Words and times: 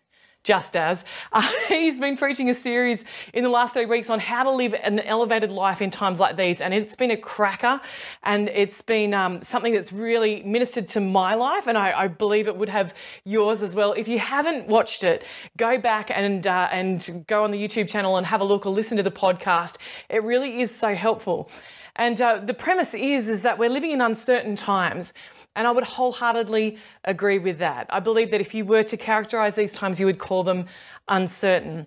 just 0.45 0.77
as. 0.77 1.05
Uh, 1.33 1.51
he's 1.69 1.99
been 1.99 2.17
preaching 2.17 2.49
a 2.51 2.55
series 2.55 3.05
in 3.33 3.43
the 3.43 3.51
last 3.51 3.73
three 3.73 3.87
weeks 3.87 4.11
on 4.11 4.21
how 4.21 4.45
to 4.45 4.51
live 4.51 4.75
an 4.75 5.01
elevated 5.01 5.51
life 5.51 5.83
in 5.83 5.91
times 5.91 6.21
like 6.21 6.37
these. 6.37 6.61
And 6.61 6.73
it's 6.73 6.95
been 6.95 7.11
a 7.11 7.17
cracker 7.17 7.81
and 8.23 8.49
it's 8.51 8.83
been 8.83 9.13
um, 9.15 9.43
something 9.43 9.73
that's 9.73 9.93
really 9.93 10.43
ministered 10.45 10.87
to 10.89 11.01
my 11.01 11.35
life. 11.35 11.67
And 11.67 11.77
I, 11.77 12.03
I, 12.03 12.09
believe 12.09 12.47
it 12.47 12.57
would 12.57 12.69
have 12.69 12.95
yours 13.25 13.63
as 13.63 13.75
well. 13.75 13.93
If 13.95 14.07
you 14.07 14.19
haven't 14.19 14.69
watched 14.69 15.03
it, 15.03 15.25
go 15.57 15.79
back 15.79 16.11
and, 16.11 16.47
uh, 16.47 16.69
and 16.71 17.25
go 17.27 17.43
on 17.43 17.51
the 17.51 17.69
YouTube 17.69 17.89
channel 17.89 18.17
and 18.17 18.27
have 18.27 18.41
a 18.41 18.45
look 18.45 18.67
or 18.67 18.73
listen 18.73 18.99
to 18.99 19.03
the 19.03 19.11
podcast. 19.11 19.77
It 20.09 20.23
really 20.23 20.61
is 20.61 20.75
so 20.75 20.95
helpful. 20.95 21.51
And 21.97 22.21
uh, 22.21 22.39
the 22.39 22.55
premise 22.55 22.93
is, 22.95 23.29
is 23.29 23.43
that 23.43 23.59
we're 23.59 23.71
living 23.71 23.93
in 23.93 24.01
uncertain 24.01 24.57
times. 24.57 25.13
And 25.57 25.67
I 25.67 25.71
would 25.71 25.85
wholeheartedly 25.85 26.79
agree 27.05 27.39
with 27.39 27.59
that. 27.59 27.87
I 27.91 28.01
believe 28.01 28.31
that 28.33 28.41
if 28.41 28.55
you 28.55 28.65
were 28.65 28.83
to 28.83 28.97
characterize 28.97 29.55
these 29.55 29.73
times, 29.73 30.01
you 30.01 30.07
would 30.07 30.19
call 30.19 30.43
them 30.43 30.67
uncertain. 31.09 31.87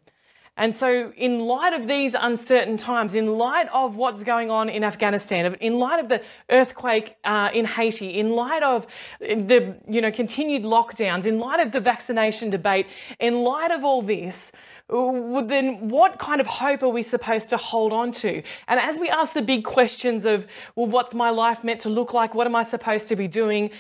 And 0.58 0.76
so, 0.76 1.14
in 1.16 1.40
light 1.40 1.74
of 1.74 1.88
these 1.88 2.16
uncertain 2.20 2.78
times, 2.78 3.14
in 3.14 3.38
light 3.38 3.68
of 3.72 3.96
what's 3.96 4.24
going 4.24 4.50
on 4.50 4.70
in 4.70 4.84
Afghanistan, 4.84 5.56
in 5.62 5.78
light 5.78 6.00
of 6.00 6.10
the 6.10 6.22
earthquake 6.50 7.16
uh, 7.24 7.50
in 7.54 7.66
Haiti, 7.66 8.10
in 8.10 8.32
light 8.32 8.64
of 8.64 8.88
the 9.20 9.78
you 9.88 10.02
know 10.02 10.12
continued 10.12 10.64
lockdowns, 10.64 11.26
in 11.26 11.40
light 11.40 11.60
of 11.60 11.72
the 11.72 11.80
vaccination 11.80 12.50
debate, 12.50 12.88
in 13.20 13.44
light 13.44 13.72
of 13.72 13.84
all 13.84 14.02
this, 14.02 14.52
then 14.90 15.90
what 15.90 16.18
kind 16.18 16.40
of 16.40 16.48
hope 16.48 16.82
are 16.82 16.90
we 16.90 17.04
supposed 17.04 17.50
to 17.50 17.58
hold 17.58 17.92
on 17.92 18.12
to? 18.14 18.42
And 18.68 18.80
as 18.80 18.98
we 18.98 19.10
ask 19.10 19.34
the 19.34 19.42
big 19.42 19.64
questions 19.64 20.26
of, 20.26 20.48
well, 20.76 20.88
what's 20.88 21.14
my 21.14 21.30
life 21.30 21.64
meant 21.64 21.82
to 21.82 21.90
look 21.90 22.14
like? 22.14 22.34
What 22.34 22.48
am 22.48 22.56
I 22.56 22.64
supposed 22.64 23.10
to 23.10 23.16
be 23.16 23.28
doing? 23.28 23.72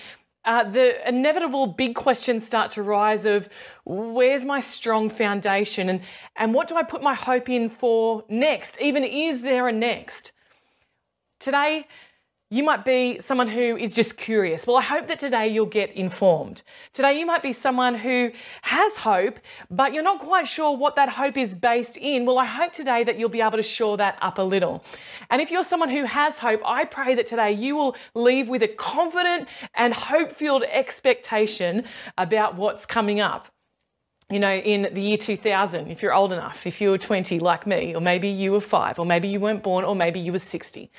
Uh, 0.48 0.64
the 0.64 1.06
inevitable 1.06 1.67
big 1.67 1.94
questions 1.94 2.48
start 2.48 2.72
to 2.72 2.81
rise 2.81 3.26
of 3.26 3.50
where's 3.84 4.45
my 4.45 4.62
strong 4.62 5.10
foundation 5.10 5.89
and, 5.89 5.99
and 6.38 6.54
what 6.54 6.70
do 6.70 6.77
I 6.77 6.83
put 6.83 7.04
my 7.04 7.16
hope 7.16 7.49
in 7.49 7.67
for 7.67 8.23
next? 8.30 8.80
Even 8.80 9.04
is 9.04 9.42
there 9.42 9.67
a 9.67 9.73
next? 9.73 10.32
Today, 11.42 11.86
you 12.50 12.64
might 12.64 12.86
be 12.86 13.20
someone 13.20 13.50
who 13.50 13.76
is 13.76 13.94
just 13.94 14.16
curious. 14.16 14.66
Well, 14.66 14.78
I 14.78 14.82
hope 14.82 15.10
that 15.10 15.20
today 15.20 15.50
you'll 15.50 15.66
get 15.66 15.92
informed. 15.92 16.64
Today, 16.94 17.20
you 17.20 17.26
might 17.26 17.44
be 17.44 17.52
someone 17.52 17.96
who 17.96 18.32
has 18.62 18.96
hope, 18.96 19.40
but 19.70 19.94
you're 19.94 20.04
not 20.04 20.20
quite 20.20 20.48
sure 20.48 20.76
what 20.76 20.96
that 20.96 21.10
hope 21.10 21.36
is 21.36 21.56
based 21.56 21.98
in. 21.98 22.26
Well, 22.26 22.40
I 22.40 22.46
hope 22.46 22.72
today 22.72 23.04
that 23.04 23.20
you'll 23.20 23.28
be 23.28 23.42
able 23.42 23.58
to 23.58 23.64
shore 23.64 23.98
that 23.98 24.18
up 24.22 24.38
a 24.38 24.42
little. 24.42 24.86
And 25.30 25.42
if 25.42 25.52
you're 25.52 25.66
someone 25.66 25.90
who 25.90 26.06
has 26.06 26.38
hope, 26.38 26.62
I 26.66 26.86
pray 26.86 27.16
that 27.16 27.28
today 27.28 27.52
you 27.52 27.76
will 27.76 27.98
leave 28.16 28.48
with 28.48 28.64
a 28.64 28.70
confident 28.70 29.50
and 29.76 29.94
hope 29.94 30.32
filled 30.32 30.64
expectation 30.64 31.84
about 32.18 32.56
what's 32.56 32.86
coming 32.86 33.20
up 33.20 33.48
you 34.30 34.40
know, 34.40 34.54
in 34.54 34.94
the 34.94 35.00
year 35.00 35.16
2000, 35.16 35.88
if 35.88 36.02
you're 36.02 36.14
old 36.14 36.34
enough, 36.34 36.68
if 36.68 36.82
you 36.82 36.90
were 36.90 36.98
20 36.98 37.40
like 37.40 37.66
me, 37.66 37.96
or 37.96 38.02
maybe 38.02 38.28
you 38.28 38.52
were 38.52 38.60
five, 38.60 39.00
or 39.00 39.06
maybe 39.06 39.30
you 39.30 39.40
weren't 39.40 39.64
born, 39.64 39.86
or 39.86 39.96
maybe 39.96 40.20
you 40.20 40.34
were 40.34 40.40
60. 40.40 40.92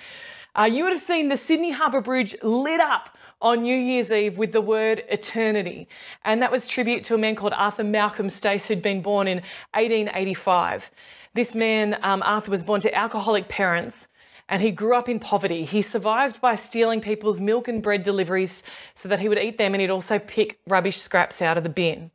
Uh, 0.59 0.65
you 0.65 0.83
would 0.83 0.93
have 0.93 1.01
seen 1.01 1.29
the 1.29 1.37
Sydney 1.37 1.71
Harbour 1.71 2.01
Bridge 2.01 2.35
lit 2.43 2.81
up 2.81 3.17
on 3.41 3.63
New 3.63 3.77
Year's 3.77 4.11
Eve 4.11 4.39
with 4.39 4.51
the 4.51 4.61
word 4.61 5.05
eternity. 5.09 5.87
And 6.25 6.43
that 6.43 6.51
was 6.51 6.67
tribute 6.67 7.05
to 7.05 7.15
a 7.15 7.19
man 7.19 7.37
called 7.37 7.53
Arthur 7.53 7.85
Malcolm 7.85 8.29
Stace, 8.29 8.67
who'd 8.67 8.83
been 8.83 9.01
born 9.01 9.29
in 9.29 9.37
1885. 9.75 10.91
This 11.35 11.55
man, 11.55 11.97
um, 12.03 12.25
Arthur, 12.25 12.51
was 12.51 12.65
born 12.65 12.81
to 12.81 12.93
alcoholic 12.93 13.47
parents 13.47 14.09
and 14.49 14.61
he 14.61 14.73
grew 14.73 14.97
up 14.97 15.09
in 15.09 15.21
poverty. 15.21 15.65
He 15.65 15.81
survived 15.81 16.41
by 16.41 16.57
stealing 16.57 17.01
people's 17.01 17.39
milk 17.39 17.69
and 17.69 17.81
bread 17.81 18.03
deliveries 18.03 18.65
so 18.95 19.09
that 19.09 19.21
he 19.21 19.29
would 19.29 19.39
eat 19.39 19.59
them 19.59 19.75
and 19.75 19.81
he'd 19.81 19.91
also 19.91 20.19
pick 20.19 20.59
rubbish 20.67 20.97
scraps 20.97 21.41
out 21.41 21.57
of 21.57 21.63
the 21.63 21.71
bin. 21.71 22.11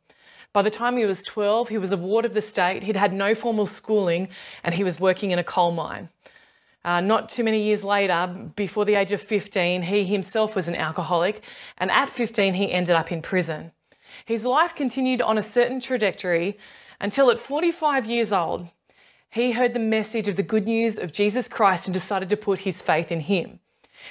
By 0.52 0.60
the 0.60 0.70
time 0.70 0.98
he 0.98 1.06
was 1.06 1.22
12, 1.24 1.70
he 1.70 1.78
was 1.78 1.92
a 1.92 1.96
ward 1.96 2.26
of 2.26 2.34
the 2.34 2.42
state, 2.42 2.82
he'd 2.82 2.94
had 2.94 3.14
no 3.14 3.34
formal 3.34 3.64
schooling, 3.64 4.28
and 4.62 4.74
he 4.74 4.84
was 4.84 5.00
working 5.00 5.30
in 5.30 5.38
a 5.38 5.44
coal 5.44 5.70
mine. 5.70 6.10
Uh, 6.84 7.00
not 7.00 7.28
too 7.28 7.42
many 7.42 7.62
years 7.62 7.82
later, 7.82 8.50
before 8.56 8.84
the 8.84 8.94
age 8.94 9.10
of 9.10 9.20
15, 9.20 9.82
he 9.82 10.04
himself 10.04 10.54
was 10.54 10.68
an 10.68 10.76
alcoholic, 10.76 11.42
and 11.78 11.90
at 11.90 12.10
15, 12.10 12.54
he 12.54 12.72
ended 12.72 12.94
up 12.94 13.10
in 13.10 13.22
prison. 13.22 13.72
His 14.26 14.44
life 14.44 14.74
continued 14.74 15.22
on 15.22 15.38
a 15.38 15.42
certain 15.42 15.80
trajectory 15.80 16.58
until 17.00 17.30
at 17.30 17.38
45 17.38 18.06
years 18.06 18.32
old, 18.32 18.68
he 19.30 19.52
heard 19.52 19.72
the 19.72 19.80
message 19.80 20.28
of 20.28 20.36
the 20.36 20.42
good 20.42 20.66
news 20.66 20.98
of 20.98 21.10
Jesus 21.10 21.48
Christ 21.48 21.88
and 21.88 21.94
decided 21.94 22.28
to 22.28 22.36
put 22.36 22.60
his 22.60 22.80
faith 22.80 23.10
in 23.10 23.20
him. 23.20 23.60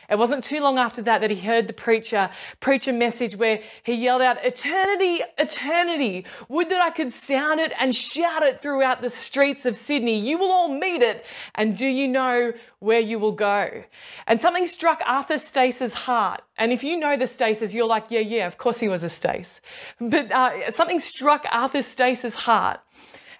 It 0.10 0.18
wasn't 0.18 0.44
too 0.44 0.62
long 0.62 0.78
after 0.78 1.02
that 1.04 1.22
that 1.22 1.32
he 1.32 1.38
heard 1.38 1.68
the 1.68 1.74
preacher 1.74 2.30
preach 2.60 2.88
a 2.88 2.94
message 2.94 3.36
where 3.36 3.62
he 3.84 3.94
yelled 3.94 4.22
out, 4.22 4.44
Eternity, 4.44 5.22
eternity. 5.38 6.26
Would 6.50 6.70
that 6.70 6.82
I 6.82 6.90
could 6.90 7.12
sound 7.12 7.60
it 7.60 7.72
and 7.80 7.96
shout 7.96 8.44
it 8.44 8.62
throughout 8.62 9.02
the 9.02 9.10
streets 9.10 9.66
of 9.66 9.76
Sydney. 9.76 10.20
You 10.20 10.38
will 10.38 10.52
all 10.52 10.70
meet 10.70 11.02
it. 11.02 11.26
And 11.56 11.76
do 11.76 11.86
you 11.86 12.08
know 12.08 12.54
where 12.80 13.00
you 13.00 13.20
will 13.20 13.32
go? 13.32 13.84
And 14.28 14.40
something 14.40 14.68
struck 14.68 15.02
Arthur 15.06 15.38
Stace's 15.38 15.94
heart. 15.94 16.42
And 16.58 16.72
if 16.72 16.84
you 16.84 16.98
know 16.98 17.18
the 17.18 17.28
Staces, 17.28 17.74
you're 17.74 17.88
like, 17.88 18.06
yeah, 18.10 18.20
yeah, 18.20 18.48
of 18.48 18.58
course 18.58 18.80
he 18.80 18.88
was 18.88 19.04
a 19.04 19.10
Stace. 19.10 19.62
But 20.00 20.32
uh, 20.32 20.72
something 20.72 21.00
struck 21.00 21.46
Arthur 21.52 21.82
Stace's 21.82 22.36
heart. 22.36 22.80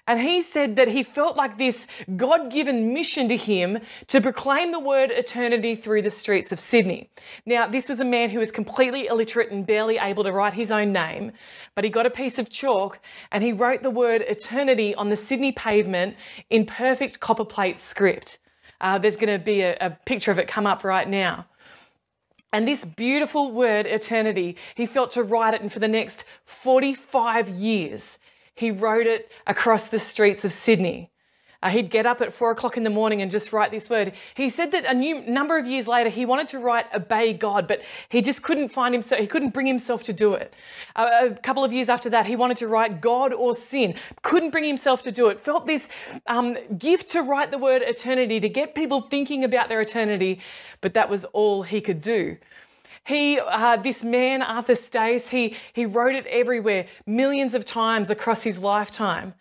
And 0.06 0.20
he 0.20 0.42
said 0.42 0.76
that 0.76 0.90
he 0.90 1.02
felt 1.02 1.38
like 1.38 1.58
this 1.58 1.88
God 2.18 2.52
given 2.52 2.94
mission 2.94 3.30
to 3.30 3.38
him 3.38 3.80
to 4.08 4.20
proclaim 4.20 4.72
the 4.72 4.80
word 4.80 5.12
eternity 5.12 5.76
through 5.76 6.02
the 6.02 6.10
streets 6.10 6.52
of 6.52 6.60
Sydney. 6.60 7.10
Now, 7.46 7.68
this 7.68 7.88
was 7.88 8.02
a 8.02 8.06
man 8.06 8.30
who 8.30 8.40
was 8.40 8.52
completely 8.52 9.08
illiterate 9.08 9.52
and 9.52 9.66
barely 9.66 9.98
able 9.98 10.26
to 10.26 10.32
write 10.34 10.56
his 10.56 10.72
own 10.72 10.92
name, 10.92 11.32
but 11.74 11.86
he 11.86 11.90
got 11.90 12.06
a 12.06 12.10
piece 12.10 12.38
of 12.38 12.50
chalk 12.50 13.00
and 13.32 13.44
he 13.44 13.54
wrote 13.54 13.82
the 13.82 13.90
word 13.90 14.24
eternity 14.28 14.94
on 14.94 15.10
the 15.10 15.16
Sydney 15.16 15.54
pavement 15.54 16.18
in 16.50 16.66
perfect 16.66 17.22
copperplate 17.22 17.80
script. 17.80 18.40
Uh, 18.82 18.98
there's 18.98 19.16
going 19.16 19.40
to 19.40 19.44
be 19.44 19.62
a, 19.62 19.78
a 19.80 19.92
picture 20.06 20.32
of 20.32 20.38
it 20.38 20.50
come 20.50 20.68
up 20.68 20.84
right 20.84 21.08
now. 21.08 21.46
And 22.52 22.68
this 22.68 22.84
beautiful 22.84 23.52
word, 23.52 23.88
eternity, 23.88 24.58
he 24.76 24.86
felt 24.86 25.12
to 25.12 25.24
write 25.24 25.56
it, 25.56 25.62
and 25.62 25.72
for 25.72 25.80
the 25.80 25.88
next 25.88 26.26
45 26.46 27.50
years, 27.50 28.20
he 28.56 28.72
wrote 28.72 29.08
it 29.08 29.32
across 29.48 29.88
the 29.88 30.00
streets 30.00 30.46
of 30.46 30.54
Sydney. 30.54 31.10
Uh, 31.64 31.70
he'd 31.70 31.90
get 31.90 32.06
up 32.06 32.20
at 32.20 32.34
four 32.34 32.52
o'clock 32.52 32.76
in 32.76 32.84
the 32.84 32.90
morning 32.90 33.22
and 33.22 33.32
just 33.32 33.54
write 33.54 33.72
this 33.72 33.90
word. 33.90 34.12
He 34.36 34.50
said 34.50 34.74
that 34.74 34.84
a 34.84 34.94
new 34.94 35.22
number 35.22 35.58
of 35.58 35.66
years 35.66 35.88
later, 35.88 36.10
he 36.10 36.26
wanted 36.26 36.50
to 36.50 36.60
write 36.60 36.94
obey 36.94 37.32
God, 37.32 37.70
but 37.70 37.82
he 38.10 38.22
just 38.22 38.44
couldn't 38.44 38.70
find 38.70 38.94
himself, 38.94 39.22
he 39.22 39.28
couldn't 39.28 39.54
bring 39.54 39.66
himself 39.66 40.04
to 40.04 40.14
do 40.14 40.34
it. 40.34 40.54
Uh, 40.94 41.30
a 41.32 41.36
couple 41.36 41.64
of 41.64 41.72
years 41.72 41.88
after 41.88 42.10
that, 42.10 42.26
he 42.26 42.36
wanted 42.36 42.58
to 42.58 42.68
write 42.68 43.00
God 43.00 43.34
or 43.34 43.56
sin, 43.56 43.96
couldn't 44.24 44.50
bring 44.50 44.66
himself 44.66 45.02
to 45.04 45.12
do 45.12 45.30
it. 45.30 45.40
Felt 45.40 45.66
this 45.66 45.88
um, 46.28 46.58
gift 46.78 47.08
to 47.12 47.22
write 47.22 47.52
the 47.52 47.58
word 47.58 47.82
eternity, 47.82 48.42
to 48.42 48.50
get 48.50 48.76
people 48.76 49.00
thinking 49.00 49.46
about 49.46 49.70
their 49.70 49.80
eternity, 49.80 50.42
but 50.82 50.94
that 50.96 51.10
was 51.10 51.24
all 51.32 51.64
he 51.64 51.80
could 51.80 52.02
do. 52.02 52.36
He, 53.06 53.40
uh, 53.40 53.78
this 53.78 54.04
man, 54.04 54.42
Arthur 54.42 54.76
Stace, 54.76 55.30
he, 55.30 55.56
he 55.74 55.86
wrote 55.86 56.16
it 56.16 56.26
everywhere, 56.28 56.88
millions 57.06 57.54
of 57.54 57.66
times 57.66 58.10
across 58.10 58.44
his 58.44 58.60
lifetime. 58.60 59.34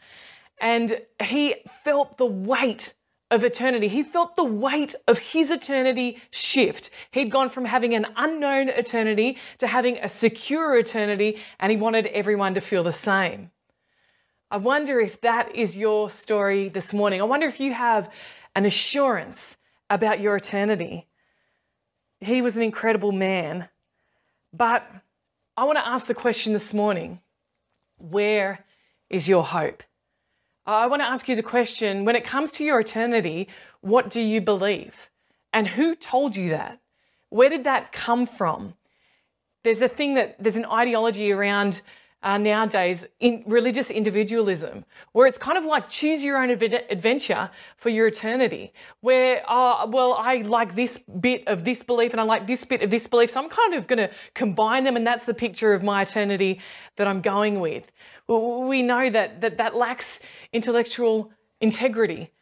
And 0.60 1.00
he 1.22 1.56
felt 1.66 2.18
the 2.18 2.26
weight 2.26 2.94
of 3.30 3.44
eternity. 3.44 3.88
He 3.88 4.02
felt 4.02 4.36
the 4.36 4.44
weight 4.44 4.94
of 5.08 5.18
his 5.18 5.50
eternity 5.50 6.20
shift. 6.30 6.90
He'd 7.12 7.30
gone 7.30 7.48
from 7.48 7.64
having 7.64 7.94
an 7.94 8.06
unknown 8.16 8.68
eternity 8.68 9.38
to 9.58 9.66
having 9.66 9.96
a 9.98 10.08
secure 10.08 10.76
eternity, 10.78 11.38
and 11.58 11.70
he 11.70 11.78
wanted 11.78 12.06
everyone 12.08 12.54
to 12.54 12.60
feel 12.60 12.82
the 12.82 12.92
same. 12.92 13.50
I 14.50 14.58
wonder 14.58 15.00
if 15.00 15.20
that 15.22 15.56
is 15.56 15.78
your 15.78 16.10
story 16.10 16.68
this 16.68 16.92
morning. 16.92 17.22
I 17.22 17.24
wonder 17.24 17.46
if 17.46 17.58
you 17.58 17.72
have 17.72 18.12
an 18.54 18.66
assurance 18.66 19.56
about 19.88 20.20
your 20.20 20.36
eternity. 20.36 21.08
He 22.22 22.40
was 22.40 22.56
an 22.56 22.62
incredible 22.62 23.12
man. 23.12 23.68
But 24.52 24.88
I 25.56 25.64
want 25.64 25.78
to 25.78 25.86
ask 25.86 26.06
the 26.06 26.14
question 26.14 26.52
this 26.52 26.72
morning 26.72 27.20
where 27.98 28.64
is 29.10 29.28
your 29.28 29.44
hope? 29.44 29.82
I 30.64 30.86
want 30.86 31.02
to 31.02 31.06
ask 31.06 31.28
you 31.28 31.34
the 31.34 31.42
question 31.42 32.04
when 32.04 32.14
it 32.14 32.24
comes 32.24 32.52
to 32.52 32.64
your 32.64 32.78
eternity, 32.80 33.48
what 33.80 34.08
do 34.08 34.20
you 34.20 34.40
believe? 34.40 35.10
And 35.52 35.68
who 35.68 35.96
told 35.96 36.36
you 36.36 36.50
that? 36.50 36.80
Where 37.28 37.50
did 37.50 37.64
that 37.64 37.92
come 37.92 38.26
from? 38.26 38.74
There's 39.64 39.82
a 39.82 39.88
thing 39.88 40.14
that, 40.14 40.36
there's 40.38 40.56
an 40.56 40.66
ideology 40.66 41.32
around 41.32 41.82
uh, 42.22 42.38
nowadays 42.38 43.06
in 43.20 43.42
religious 43.46 43.90
individualism, 43.90 44.84
where 45.12 45.26
it's 45.26 45.38
kind 45.38 45.58
of 45.58 45.64
like 45.64 45.88
choose 45.88 46.22
your 46.22 46.38
own 46.38 46.50
adventure 46.50 47.50
for 47.76 47.88
your 47.88 48.06
eternity. 48.06 48.72
Where, 49.00 49.42
uh, 49.48 49.86
well, 49.88 50.14
I 50.18 50.42
like 50.42 50.74
this 50.76 50.98
bit 50.98 51.46
of 51.48 51.64
this 51.64 51.82
belief 51.82 52.12
and 52.12 52.20
I 52.20 52.24
like 52.24 52.46
this 52.46 52.64
bit 52.64 52.82
of 52.82 52.90
this 52.90 53.06
belief, 53.06 53.30
so 53.30 53.42
I'm 53.42 53.50
kind 53.50 53.74
of 53.74 53.86
going 53.86 53.98
to 53.98 54.10
combine 54.34 54.84
them, 54.84 54.96
and 54.96 55.06
that's 55.06 55.26
the 55.26 55.34
picture 55.34 55.74
of 55.74 55.82
my 55.82 56.02
eternity 56.02 56.60
that 56.96 57.06
I'm 57.06 57.20
going 57.20 57.60
with. 57.60 57.90
We 58.28 58.82
know 58.82 59.10
that 59.10 59.40
that, 59.40 59.58
that 59.58 59.74
lacks 59.74 60.20
intellectual 60.52 61.32
integrity 61.60 62.32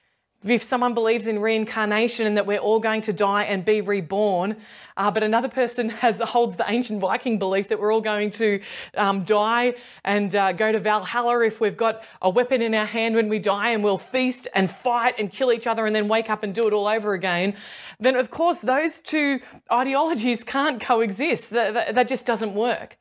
if 0.42 0.62
someone 0.62 0.94
believes 0.94 1.26
in 1.26 1.38
reincarnation 1.38 2.26
and 2.26 2.36
that 2.38 2.46
we're 2.46 2.58
all 2.58 2.80
going 2.80 3.02
to 3.02 3.12
die 3.12 3.44
and 3.44 3.62
be 3.62 3.82
reborn, 3.82 4.56
uh, 4.96 5.10
but 5.10 5.22
another 5.22 5.48
person 5.48 5.88
has 6.00 6.18
holds 6.20 6.56
the 6.56 6.64
ancient 6.66 7.00
Viking 7.00 7.38
belief 7.38 7.68
that 7.68 7.78
we're 7.78 7.92
all 7.92 8.00
going 8.00 8.30
to 8.30 8.60
um, 8.96 9.24
die 9.24 9.74
and 10.02 10.34
uh, 10.34 10.52
go 10.52 10.72
to 10.72 10.78
Valhalla 10.78 11.44
if 11.44 11.60
we've 11.60 11.76
got 11.76 12.02
a 12.22 12.30
weapon 12.30 12.62
in 12.62 12.74
our 12.74 12.86
hand 12.86 13.14
when 13.14 13.28
we 13.28 13.38
die 13.38 13.70
and 13.70 13.84
we'll 13.84 13.98
feast 13.98 14.48
and 14.54 14.70
fight 14.70 15.14
and 15.18 15.30
kill 15.30 15.52
each 15.52 15.66
other 15.66 15.84
and 15.84 15.94
then 15.94 16.08
wake 16.08 16.30
up 16.30 16.42
and 16.42 16.54
do 16.54 16.66
it 16.66 16.72
all 16.72 16.88
over 16.88 17.12
again, 17.12 17.54
then 17.98 18.16
of 18.16 18.30
course 18.30 18.62
those 18.62 18.98
two 19.00 19.40
ideologies 19.70 20.42
can't 20.42 20.80
coexist. 20.80 21.50
That, 21.50 21.74
that, 21.74 21.94
that 21.94 22.08
just 22.08 22.24
doesn't 22.24 22.54
work. 22.54 22.96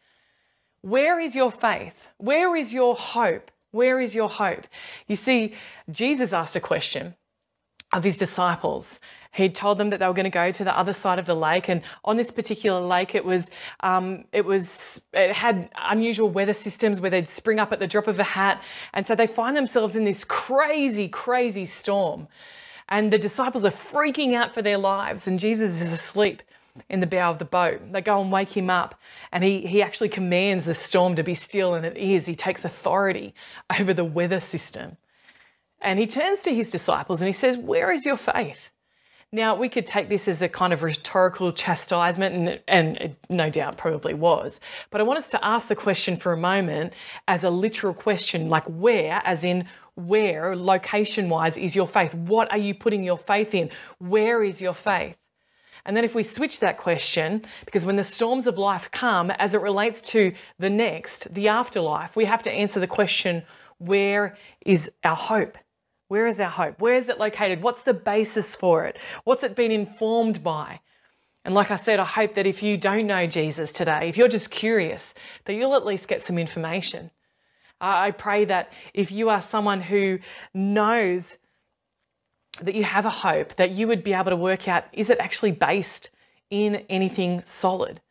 Where 0.82 1.20
is 1.20 1.36
your 1.36 1.52
faith? 1.52 2.10
Where 2.18 2.56
is 2.56 2.74
your 2.74 2.96
hope? 2.96 3.50
Where 3.72 4.00
is 4.00 4.16
your 4.16 4.30
hope? 4.30 4.66
You 5.08 5.16
see, 5.16 5.54
Jesus 5.90 6.34
asked 6.34 6.56
a 6.56 6.60
question 6.60 7.16
of 7.94 8.04
his 8.04 8.18
disciples. 8.18 9.00
He'd 9.34 9.54
told 9.54 9.78
them 9.78 9.92
that 9.92 10.00
they 10.00 10.08
were 10.08 10.14
going 10.14 10.26
to 10.26 10.30
go 10.30 10.52
to 10.52 10.64
the 10.64 10.78
other 10.78 10.94
side 10.94 11.20
of 11.20 11.26
the 11.26 11.36
lake, 11.36 11.70
and 11.70 11.82
on 12.04 12.18
this 12.18 12.32
particular 12.32 12.82
lake, 12.82 13.14
it 13.14 13.24
was 13.24 13.52
um, 13.82 14.26
it 14.32 14.44
was 14.44 15.02
it 15.14 15.34
had 15.34 15.70
unusual 15.78 16.30
weather 16.30 16.54
systems 16.54 17.00
where 17.00 17.12
they'd 17.12 17.28
spring 17.28 17.60
up 17.60 17.72
at 17.72 17.80
the 17.80 17.88
drop 17.88 18.08
of 18.08 18.20
a 18.20 18.24
hat, 18.24 18.62
and 18.94 19.06
so 19.06 19.14
they 19.16 19.28
find 19.28 19.56
themselves 19.56 19.96
in 19.96 20.04
this 20.04 20.24
crazy, 20.24 21.08
crazy 21.08 21.66
storm, 21.66 22.28
and 22.90 23.14
the 23.14 23.20
disciples 23.20 23.64
are 23.64 23.72
freaking 23.72 24.34
out 24.34 24.54
for 24.54 24.64
their 24.64 24.80
lives, 24.80 25.28
and 25.28 25.40
Jesus 25.40 25.80
is 25.80 25.92
asleep 25.92 26.42
in 26.90 27.00
the 27.00 27.08
bow 27.08 27.30
of 27.30 27.38
the 27.38 27.46
boat. 27.46 27.82
They 27.92 28.02
go 28.02 28.22
and 28.22 28.32
wake 28.32 28.56
him 28.56 28.70
up, 28.70 29.00
and 29.32 29.44
he, 29.44 29.66
he 29.68 29.84
actually 29.84 30.10
commands 30.10 30.66
the 30.66 30.74
storm 30.74 31.16
to 31.16 31.24
be 31.24 31.36
still, 31.36 31.76
and 31.76 31.86
it 31.86 31.98
is. 31.98 32.26
He 32.26 32.36
takes 32.36 32.66
authority 32.66 33.34
over 33.80 33.94
the 33.94 34.06
weather 34.06 34.40
system. 34.40 34.98
And 35.82 36.00
he 36.00 36.08
turns 36.08 36.42
to 36.42 36.54
his 36.54 36.72
disciples 36.72 37.22
and 37.22 37.28
he 37.28 37.34
says, 37.34 37.58
Where 37.58 37.92
is 37.92 38.06
your 38.06 38.18
faith? 38.18 38.72
Now, 39.32 39.54
we 39.56 39.70
could 39.70 39.86
take 39.86 40.10
this 40.10 40.28
as 40.28 40.42
a 40.42 40.50
kind 40.50 40.74
of 40.74 40.82
rhetorical 40.82 41.52
chastisement, 41.52 42.64
and, 42.68 42.98
and 42.98 43.16
no 43.30 43.52
doubt 43.52 43.78
probably 43.78 44.16
was. 44.16 44.60
But 44.90 45.02
I 45.02 45.04
want 45.04 45.20
us 45.20 45.30
to 45.30 45.46
ask 45.46 45.68
the 45.68 45.76
question 45.76 46.18
for 46.18 46.34
a 46.34 46.38
moment 46.38 46.94
as 47.28 47.44
a 47.44 47.52
literal 47.52 47.94
question, 47.94 48.50
like 48.50 48.66
where, 48.66 49.22
as 49.24 49.44
in 49.44 49.66
where, 49.94 50.56
location 50.56 51.30
wise, 51.30 51.60
is 51.60 51.76
your 51.76 51.88
faith? 51.88 52.16
What 52.16 52.52
are 52.52 52.58
you 52.58 52.74
putting 52.74 53.04
your 53.04 53.20
faith 53.20 53.54
in? 53.54 53.70
Where 54.00 54.42
is 54.42 54.62
your 54.62 54.74
faith? 54.74 55.16
And 55.86 55.96
then 55.96 56.04
if 56.04 56.16
we 56.16 56.24
switch 56.24 56.60
that 56.62 56.78
question, 56.78 57.44
because 57.66 57.86
when 57.86 57.98
the 57.98 58.04
storms 58.04 58.48
of 58.48 58.58
life 58.58 58.90
come, 58.90 59.30
as 59.32 59.54
it 59.54 59.62
relates 59.62 60.02
to 60.14 60.34
the 60.58 60.72
next, 60.72 61.32
the 61.32 61.50
afterlife, 61.50 62.16
we 62.16 62.26
have 62.26 62.42
to 62.44 62.52
answer 62.52 62.80
the 62.80 62.88
question 62.88 63.44
where 63.78 64.38
is 64.66 64.92
our 65.04 65.16
hope? 65.16 65.58
Where 66.10 66.28
is 66.28 66.42
our 66.42 66.50
hope? 66.50 66.82
Where 66.82 66.96
is 66.96 67.08
it 67.08 67.20
located? 67.20 67.62
What's 67.62 67.84
the 67.84 67.94
basis 67.94 68.56
for 68.56 68.84
it? 68.86 68.98
What's 69.24 69.44
it 69.44 69.56
been 69.56 69.72
informed 69.72 70.44
by? 70.44 70.82
And 71.46 71.54
like 71.54 71.72
I 71.72 71.76
said, 71.78 72.00
I 72.00 72.06
hope 72.06 72.34
that 72.34 72.48
if 72.48 72.62
you 72.62 72.78
don't 72.78 73.08
know 73.08 73.28
Jesus 73.28 73.72
today, 73.72 74.10
if 74.10 74.18
you're 74.18 74.28
just 74.28 74.52
curious, 74.52 75.14
that 75.46 75.54
you'll 75.54 75.76
at 75.76 75.86
least 75.86 76.08
get 76.08 76.24
some 76.24 76.38
information. 76.38 77.12
I 77.80 78.12
pray 78.12 78.44
that 78.46 78.74
if 78.94 79.12
you 79.12 79.30
are 79.30 79.40
someone 79.40 79.82
who 79.82 80.20
knows 80.54 81.38
that 82.60 82.76
you 82.76 82.84
have 82.84 83.06
a 83.06 83.12
hope, 83.12 83.56
that 83.56 83.72
you 83.72 83.88
would 83.88 84.04
be 84.04 84.14
able 84.14 84.32
to 84.32 84.36
work 84.36 84.68
out 84.68 84.86
is 84.92 85.10
it 85.10 85.20
actually 85.20 85.52
based 85.52 86.10
in 86.50 86.84
anything 86.90 87.44
solid? 87.46 88.02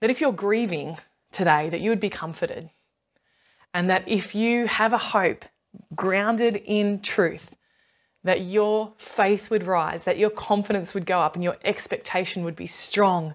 That 0.00 0.10
if 0.10 0.20
you're 0.20 0.32
grieving 0.32 0.96
today, 1.30 1.68
that 1.68 1.80
you 1.80 1.90
would 1.90 2.00
be 2.00 2.10
comforted. 2.10 2.70
And 3.74 3.90
that 3.90 4.08
if 4.08 4.34
you 4.34 4.66
have 4.66 4.94
a 4.94 4.98
hope 4.98 5.44
grounded 5.94 6.56
in 6.64 7.00
truth, 7.00 7.56
that 8.24 8.42
your 8.42 8.92
faith 8.98 9.50
would 9.50 9.64
rise, 9.64 10.04
that 10.04 10.18
your 10.18 10.30
confidence 10.30 10.94
would 10.94 11.06
go 11.06 11.20
up, 11.20 11.34
and 11.34 11.44
your 11.44 11.56
expectation 11.64 12.44
would 12.44 12.56
be 12.56 12.66
strong 12.66 13.34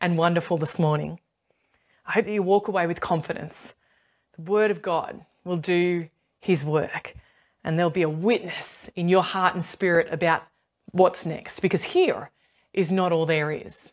and 0.00 0.18
wonderful 0.18 0.56
this 0.56 0.78
morning. 0.78 1.20
I 2.06 2.12
hope 2.12 2.24
that 2.24 2.32
you 2.32 2.42
walk 2.42 2.68
away 2.68 2.86
with 2.86 3.00
confidence. 3.00 3.74
The 4.36 4.50
Word 4.50 4.70
of 4.70 4.82
God 4.82 5.24
will 5.44 5.56
do 5.56 6.08
His 6.38 6.64
work, 6.64 7.14
and 7.62 7.78
there'll 7.78 7.90
be 7.90 8.02
a 8.02 8.08
witness 8.08 8.90
in 8.96 9.08
your 9.08 9.22
heart 9.22 9.54
and 9.54 9.64
spirit 9.64 10.08
about 10.12 10.42
what's 10.92 11.24
next, 11.24 11.60
because 11.60 11.84
here 11.84 12.30
is 12.72 12.90
not 12.90 13.12
all 13.12 13.26
there 13.26 13.50
is. 13.50 13.92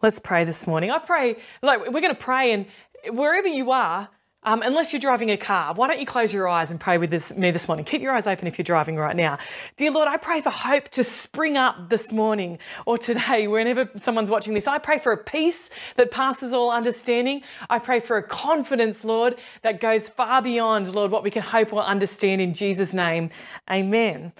Let's 0.00 0.18
pray 0.18 0.44
this 0.44 0.66
morning. 0.66 0.90
I 0.90 0.98
pray, 0.98 1.36
like, 1.62 1.80
we're 1.80 2.00
going 2.00 2.14
to 2.14 2.14
pray, 2.14 2.52
and 2.52 2.66
wherever 3.10 3.46
you 3.46 3.70
are, 3.70 4.08
um, 4.44 4.62
unless 4.62 4.92
you're 4.92 5.00
driving 5.00 5.30
a 5.30 5.36
car, 5.36 5.72
why 5.74 5.86
don't 5.86 6.00
you 6.00 6.06
close 6.06 6.32
your 6.32 6.48
eyes 6.48 6.70
and 6.72 6.80
pray 6.80 6.98
with 6.98 7.10
this, 7.10 7.32
me 7.34 7.52
this 7.52 7.68
morning? 7.68 7.84
Keep 7.84 8.02
your 8.02 8.12
eyes 8.12 8.26
open 8.26 8.48
if 8.48 8.58
you're 8.58 8.64
driving 8.64 8.96
right 8.96 9.14
now. 9.14 9.38
Dear 9.76 9.92
Lord, 9.92 10.08
I 10.08 10.16
pray 10.16 10.40
for 10.40 10.50
hope 10.50 10.88
to 10.90 11.04
spring 11.04 11.56
up 11.56 11.88
this 11.90 12.12
morning 12.12 12.58
or 12.84 12.98
today, 12.98 13.46
whenever 13.46 13.88
someone's 13.96 14.30
watching 14.30 14.54
this. 14.54 14.66
I 14.66 14.78
pray 14.78 14.98
for 14.98 15.12
a 15.12 15.16
peace 15.16 15.70
that 15.96 16.10
passes 16.10 16.52
all 16.52 16.72
understanding. 16.72 17.42
I 17.70 17.78
pray 17.78 18.00
for 18.00 18.16
a 18.16 18.22
confidence, 18.22 19.04
Lord, 19.04 19.36
that 19.62 19.80
goes 19.80 20.08
far 20.08 20.42
beyond, 20.42 20.92
Lord, 20.92 21.12
what 21.12 21.22
we 21.22 21.30
can 21.30 21.42
hope 21.42 21.72
or 21.72 21.82
understand 21.82 22.40
in 22.40 22.52
Jesus' 22.52 22.92
name. 22.92 23.30
Amen. 23.70 24.32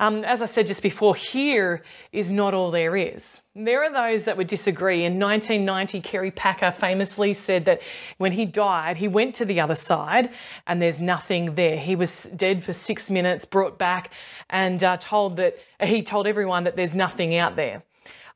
Um, 0.00 0.24
as 0.24 0.40
I 0.40 0.46
said 0.46 0.66
just 0.66 0.82
before, 0.82 1.14
here 1.14 1.82
is 2.10 2.32
not 2.32 2.54
all 2.54 2.70
there 2.70 2.96
is. 2.96 3.42
There 3.54 3.84
are 3.84 3.92
those 3.92 4.24
that 4.24 4.38
would 4.38 4.46
disagree. 4.46 5.04
In 5.04 5.20
1990, 5.20 6.00
Kerry 6.00 6.30
Packer 6.30 6.72
famously 6.72 7.34
said 7.34 7.66
that 7.66 7.82
when 8.16 8.32
he 8.32 8.46
died, 8.46 8.96
he 8.96 9.08
went 9.08 9.34
to 9.34 9.44
the 9.44 9.60
other 9.60 9.74
side 9.74 10.30
and 10.66 10.80
there's 10.80 11.02
nothing 11.02 11.54
there. 11.54 11.76
He 11.76 11.96
was 11.96 12.30
dead 12.34 12.64
for 12.64 12.72
six 12.72 13.10
minutes, 13.10 13.44
brought 13.44 13.78
back, 13.78 14.10
and 14.48 14.82
uh, 14.82 14.96
told 14.96 15.36
that 15.36 15.58
he 15.82 16.02
told 16.02 16.26
everyone 16.26 16.64
that 16.64 16.76
there's 16.76 16.94
nothing 16.94 17.36
out 17.36 17.56
there. 17.56 17.82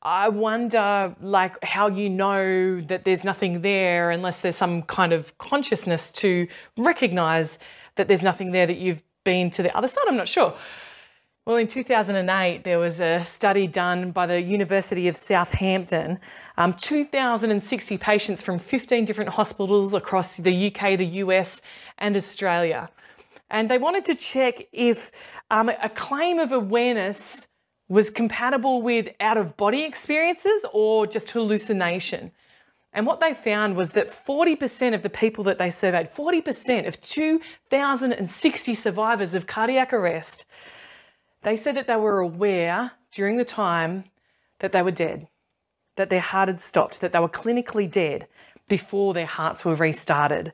I 0.02 0.28
wonder, 0.28 1.16
like, 1.22 1.64
how 1.64 1.88
you 1.88 2.10
know 2.10 2.82
that 2.82 3.06
there's 3.06 3.24
nothing 3.24 3.62
there 3.62 4.10
unless 4.10 4.40
there's 4.40 4.56
some 4.56 4.82
kind 4.82 5.14
of 5.14 5.38
consciousness 5.38 6.12
to 6.12 6.46
recognize 6.76 7.58
that 7.96 8.06
there's 8.06 8.22
nothing 8.22 8.52
there 8.52 8.66
that 8.66 8.76
you've 8.76 9.02
been 9.24 9.50
to 9.52 9.62
the 9.62 9.74
other 9.74 9.88
side. 9.88 10.04
I'm 10.06 10.16
not 10.16 10.28
sure. 10.28 10.54
Well, 11.46 11.56
in 11.56 11.66
2008, 11.68 12.64
there 12.64 12.78
was 12.78 13.00
a 13.00 13.22
study 13.22 13.66
done 13.66 14.12
by 14.12 14.24
the 14.24 14.40
University 14.40 15.08
of 15.08 15.16
Southampton. 15.18 16.18
Um, 16.56 16.72
2,060 16.72 17.98
patients 17.98 18.40
from 18.40 18.58
15 18.58 19.04
different 19.04 19.28
hospitals 19.28 19.92
across 19.92 20.38
the 20.38 20.68
UK, 20.68 20.96
the 20.96 21.04
US, 21.04 21.60
and 21.98 22.16
Australia. 22.16 22.88
And 23.50 23.70
they 23.70 23.76
wanted 23.76 24.06
to 24.06 24.14
check 24.14 24.62
if 24.72 25.10
um, 25.50 25.68
a 25.68 25.90
claim 25.90 26.38
of 26.38 26.50
awareness 26.50 27.46
was 27.90 28.08
compatible 28.08 28.80
with 28.80 29.10
out 29.20 29.36
of 29.36 29.54
body 29.58 29.82
experiences 29.82 30.64
or 30.72 31.06
just 31.06 31.30
hallucination. 31.30 32.32
And 32.94 33.06
what 33.06 33.20
they 33.20 33.34
found 33.34 33.76
was 33.76 33.92
that 33.92 34.06
40% 34.06 34.94
of 34.94 35.02
the 35.02 35.10
people 35.10 35.44
that 35.44 35.58
they 35.58 35.68
surveyed, 35.68 36.10
40% 36.10 36.88
of 36.88 36.98
2,060 37.02 38.74
survivors 38.74 39.34
of 39.34 39.46
cardiac 39.46 39.92
arrest, 39.92 40.46
they 41.44 41.56
said 41.56 41.76
that 41.76 41.86
they 41.86 41.96
were 41.96 42.18
aware 42.18 42.92
during 43.12 43.36
the 43.36 43.44
time 43.44 44.04
that 44.58 44.72
they 44.72 44.82
were 44.82 44.90
dead, 44.90 45.28
that 45.96 46.10
their 46.10 46.20
heart 46.20 46.48
had 46.48 46.60
stopped, 46.60 47.00
that 47.00 47.12
they 47.12 47.20
were 47.20 47.28
clinically 47.28 47.90
dead 47.90 48.26
before 48.68 49.14
their 49.14 49.26
hearts 49.26 49.64
were 49.64 49.74
restarted. 49.74 50.52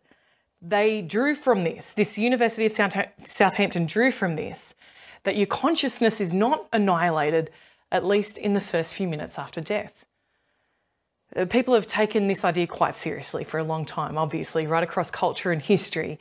They 0.61 1.01
drew 1.01 1.35
from 1.35 1.65
this, 1.65 1.93
this 1.93 2.19
University 2.19 2.67
of 2.67 2.73
Southampton 2.73 3.87
drew 3.87 4.11
from 4.11 4.35
this, 4.35 4.75
that 5.23 5.37
your 5.37 5.47
consciousness 5.47 6.21
is 6.21 6.35
not 6.35 6.67
annihilated, 6.73 7.51
at 7.91 8.05
least 8.05 8.37
in 8.37 8.55
the 8.55 8.61
first 8.61 8.95
few 8.95 9.09
minutes 9.09 9.39
after 9.39 9.61
death. 9.61 10.05
Uh, 11.35 11.45
people 11.45 11.75
have 11.75 11.87
taken 11.87 12.27
this 12.27 12.45
idea 12.45 12.67
quite 12.67 12.97
seriously 12.97 13.45
for 13.45 13.59
a 13.59 13.65
long 13.65 13.85
time, 13.85 14.19
obviously, 14.19 14.67
right 14.67 14.83
across 14.83 15.11
culture 15.11 15.53
and 15.53 15.63
history. 15.63 16.19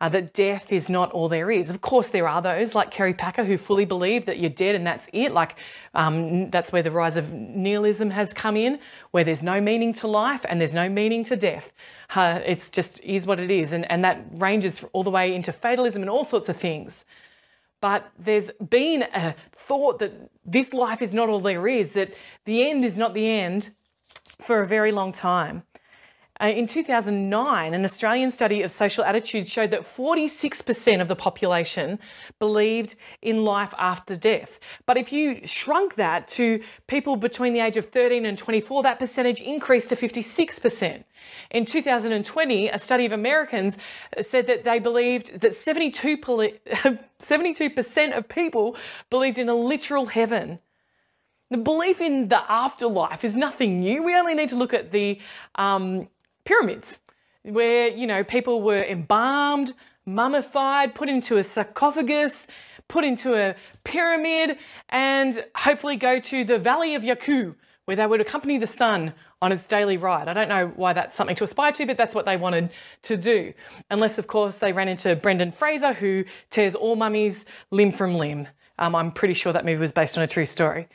Uh, 0.00 0.08
that 0.08 0.32
death 0.32 0.72
is 0.72 0.88
not 0.88 1.10
all 1.12 1.28
there 1.28 1.50
is. 1.50 1.68
Of 1.68 1.82
course, 1.82 2.08
there 2.08 2.26
are 2.26 2.40
those 2.40 2.74
like 2.74 2.90
Kerry 2.90 3.12
Packer 3.12 3.44
who 3.44 3.58
fully 3.58 3.84
believe 3.84 4.24
that 4.26 4.38
you're 4.38 4.48
dead 4.48 4.74
and 4.74 4.86
that's 4.86 5.08
it. 5.12 5.32
Like 5.32 5.58
um, 5.94 6.48
that's 6.50 6.72
where 6.72 6.82
the 6.82 6.90
rise 6.90 7.18
of 7.18 7.32
nihilism 7.32 8.10
has 8.10 8.32
come 8.32 8.56
in, 8.56 8.78
where 9.10 9.24
there's 9.24 9.42
no 9.42 9.60
meaning 9.60 9.92
to 9.94 10.06
life 10.06 10.46
and 10.48 10.58
there's 10.58 10.72
no 10.74 10.88
meaning 10.88 11.22
to 11.24 11.36
death. 11.36 11.70
Uh, 12.14 12.40
it's 12.46 12.70
just 12.70 13.00
is 13.04 13.26
what 13.26 13.38
it 13.38 13.50
is, 13.50 13.72
and 13.72 13.90
and 13.90 14.02
that 14.02 14.24
ranges 14.32 14.82
all 14.92 15.02
the 15.02 15.10
way 15.10 15.34
into 15.34 15.52
fatalism 15.52 16.02
and 16.02 16.10
all 16.10 16.24
sorts 16.24 16.48
of 16.48 16.56
things. 16.56 17.04
But 17.80 18.10
there's 18.18 18.50
been 18.52 19.04
a 19.14 19.34
thought 19.52 19.98
that 20.00 20.12
this 20.44 20.74
life 20.74 21.00
is 21.00 21.14
not 21.14 21.28
all 21.28 21.40
there 21.40 21.66
is, 21.66 21.92
that 21.92 22.12
the 22.44 22.68
end 22.68 22.84
is 22.84 22.96
not 22.96 23.14
the 23.14 23.26
end 23.30 23.70
for 24.38 24.60
a 24.60 24.66
very 24.66 24.92
long 24.92 25.12
time. 25.12 25.62
Uh, 26.40 26.46
in 26.46 26.66
2009, 26.66 27.74
an 27.74 27.84
Australian 27.84 28.30
study 28.30 28.62
of 28.62 28.72
social 28.72 29.04
attitudes 29.04 29.50
showed 29.50 29.70
that 29.70 29.82
46% 29.82 31.00
of 31.00 31.08
the 31.08 31.16
population 31.16 31.98
believed 32.38 32.96
in 33.20 33.44
life 33.44 33.74
after 33.76 34.16
death. 34.16 34.58
But 34.86 34.96
if 34.96 35.12
you 35.12 35.46
shrunk 35.46 35.96
that 35.96 36.28
to 36.28 36.62
people 36.86 37.16
between 37.16 37.52
the 37.52 37.60
age 37.60 37.76
of 37.76 37.90
13 37.90 38.24
and 38.24 38.38
24, 38.38 38.82
that 38.84 38.98
percentage 38.98 39.42
increased 39.42 39.90
to 39.90 39.96
56%. 39.96 41.04
In 41.50 41.66
2020, 41.66 42.68
a 42.68 42.78
study 42.78 43.04
of 43.04 43.12
Americans 43.12 43.76
said 44.22 44.46
that 44.46 44.64
they 44.64 44.78
believed 44.78 45.42
that 45.42 45.54
72, 45.54 46.16
72% 46.16 48.12
of 48.16 48.28
people 48.30 48.76
believed 49.10 49.38
in 49.38 49.50
a 49.50 49.54
literal 49.54 50.06
heaven. 50.06 50.58
The 51.50 51.58
belief 51.58 52.00
in 52.00 52.28
the 52.28 52.50
afterlife 52.50 53.24
is 53.24 53.34
nothing 53.34 53.80
new. 53.80 54.04
We 54.04 54.14
only 54.14 54.34
need 54.34 54.50
to 54.50 54.56
look 54.56 54.72
at 54.72 54.92
the 54.92 55.18
um, 55.56 56.08
pyramids, 56.44 57.00
where, 57.42 57.88
you 57.88 58.06
know, 58.06 58.22
people 58.24 58.62
were 58.62 58.82
embalmed, 58.84 59.72
mummified, 60.06 60.94
put 60.94 61.08
into 61.08 61.36
a 61.36 61.42
sarcophagus, 61.42 62.46
put 62.88 63.04
into 63.04 63.34
a 63.34 63.54
pyramid, 63.84 64.58
and 64.88 65.44
hopefully 65.54 65.96
go 65.96 66.18
to 66.20 66.44
the 66.44 66.58
Valley 66.58 66.94
of 66.94 67.02
Yaku, 67.02 67.54
where 67.84 67.96
they 67.96 68.06
would 68.06 68.20
accompany 68.20 68.58
the 68.58 68.66
sun 68.66 69.14
on 69.42 69.52
its 69.52 69.66
daily 69.66 69.96
ride. 69.96 70.28
I 70.28 70.34
don't 70.34 70.48
know 70.48 70.68
why 70.76 70.92
that's 70.92 71.16
something 71.16 71.36
to 71.36 71.44
aspire 71.44 71.72
to, 71.72 71.86
but 71.86 71.96
that's 71.96 72.14
what 72.14 72.26
they 72.26 72.36
wanted 72.36 72.70
to 73.02 73.16
do. 73.16 73.54
Unless, 73.90 74.18
of 74.18 74.26
course, 74.26 74.56
they 74.56 74.72
ran 74.72 74.88
into 74.88 75.16
Brendan 75.16 75.52
Fraser, 75.52 75.94
who 75.94 76.24
tears 76.50 76.74
all 76.74 76.96
mummies 76.96 77.46
limb 77.70 77.92
from 77.92 78.16
limb. 78.16 78.48
Um, 78.78 78.94
I'm 78.94 79.12
pretty 79.12 79.34
sure 79.34 79.52
that 79.52 79.64
movie 79.64 79.80
was 79.80 79.92
based 79.92 80.18
on 80.18 80.24
a 80.24 80.26
true 80.26 80.46
story. 80.46 80.88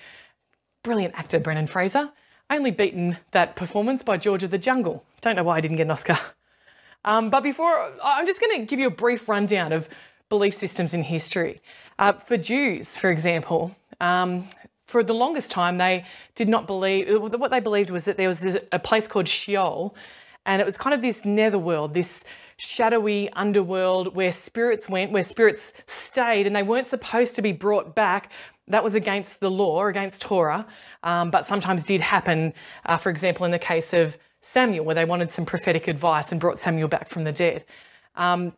Brilliant 0.84 1.16
actor, 1.16 1.40
Brendan 1.40 1.68
Fraser 1.68 2.12
only 2.50 2.72
beaten 2.72 3.18
that 3.32 3.56
performance 3.56 4.04
by 4.04 4.18
George 4.18 4.44
of 4.44 4.52
the 4.52 4.58
Jungle. 4.58 5.04
Don't 5.22 5.36
know 5.36 5.44
why 5.44 5.58
I 5.58 5.62
didn't 5.62 5.78
get 5.78 5.84
an 5.84 5.92
Oscar. 5.92 6.18
Um, 7.04 7.30
but 7.30 7.44
before, 7.44 7.92
I'm 8.04 8.26
just 8.26 8.42
going 8.42 8.60
to 8.60 8.66
give 8.66 8.80
you 8.80 8.88
a 8.88 8.92
brief 8.92 9.30
rundown 9.30 9.72
of 9.72 9.88
belief 10.28 10.56
systems 10.56 10.94
in 10.94 11.04
history. 11.04 11.62
Uh, 12.00 12.14
for 12.14 12.36
Jews, 12.36 12.98
for 12.98 13.12
example, 13.12 13.76
um, 14.02 14.44
for 14.86 15.04
the 15.04 15.14
longest 15.14 15.52
time, 15.52 15.78
they 15.78 16.06
did 16.34 16.50
not 16.50 16.68
believe, 16.68 17.08
what 17.22 17.52
they 17.52 17.60
believed 17.60 17.90
was 17.90 18.06
that 18.06 18.18
there 18.18 18.28
was 18.28 18.58
a 18.72 18.80
place 18.80 19.08
called 19.08 19.28
Sheol, 19.28 19.96
and 20.46 20.62
it 20.62 20.66
was 20.66 20.78
kind 20.78 20.94
of 20.94 21.02
this 21.02 21.26
netherworld, 21.26 21.94
this 21.94 22.24
shadowy 22.58 23.30
underworld 23.34 24.16
where 24.16 24.32
spirits 24.32 24.88
went, 24.88 25.12
where 25.12 25.24
spirits 25.24 25.74
stayed, 25.86 26.48
and 26.48 26.56
they 26.56 26.64
weren't 26.64 26.88
supposed 26.88 27.36
to 27.36 27.42
be 27.42 27.52
brought 27.52 27.96
back 27.96 28.32
that 28.68 28.84
was 28.84 28.96
against 28.96 29.40
the 29.40 29.52
law, 29.52 29.86
against 29.86 30.22
Torah, 30.22 30.66
um, 31.04 31.30
but 31.30 31.46
sometimes 31.46 31.84
did 31.84 32.02
happen, 32.02 32.54
uh, 32.86 32.98
for 32.98 33.10
example, 33.10 33.46
in 33.46 33.52
the 33.52 33.60
case 33.60 33.94
of 33.94 34.18
Samuel, 34.42 34.86
where 34.86 34.96
they 34.96 35.06
wanted 35.06 35.30
some 35.32 35.46
prophetic 35.46 35.88
advice 35.88 36.32
and 36.32 36.42
brought 36.42 36.58
Samuel 36.58 36.88
back 36.88 37.10
from 37.10 37.24
the 37.24 37.32
dead. 37.32 37.64
Um, 38.16 38.54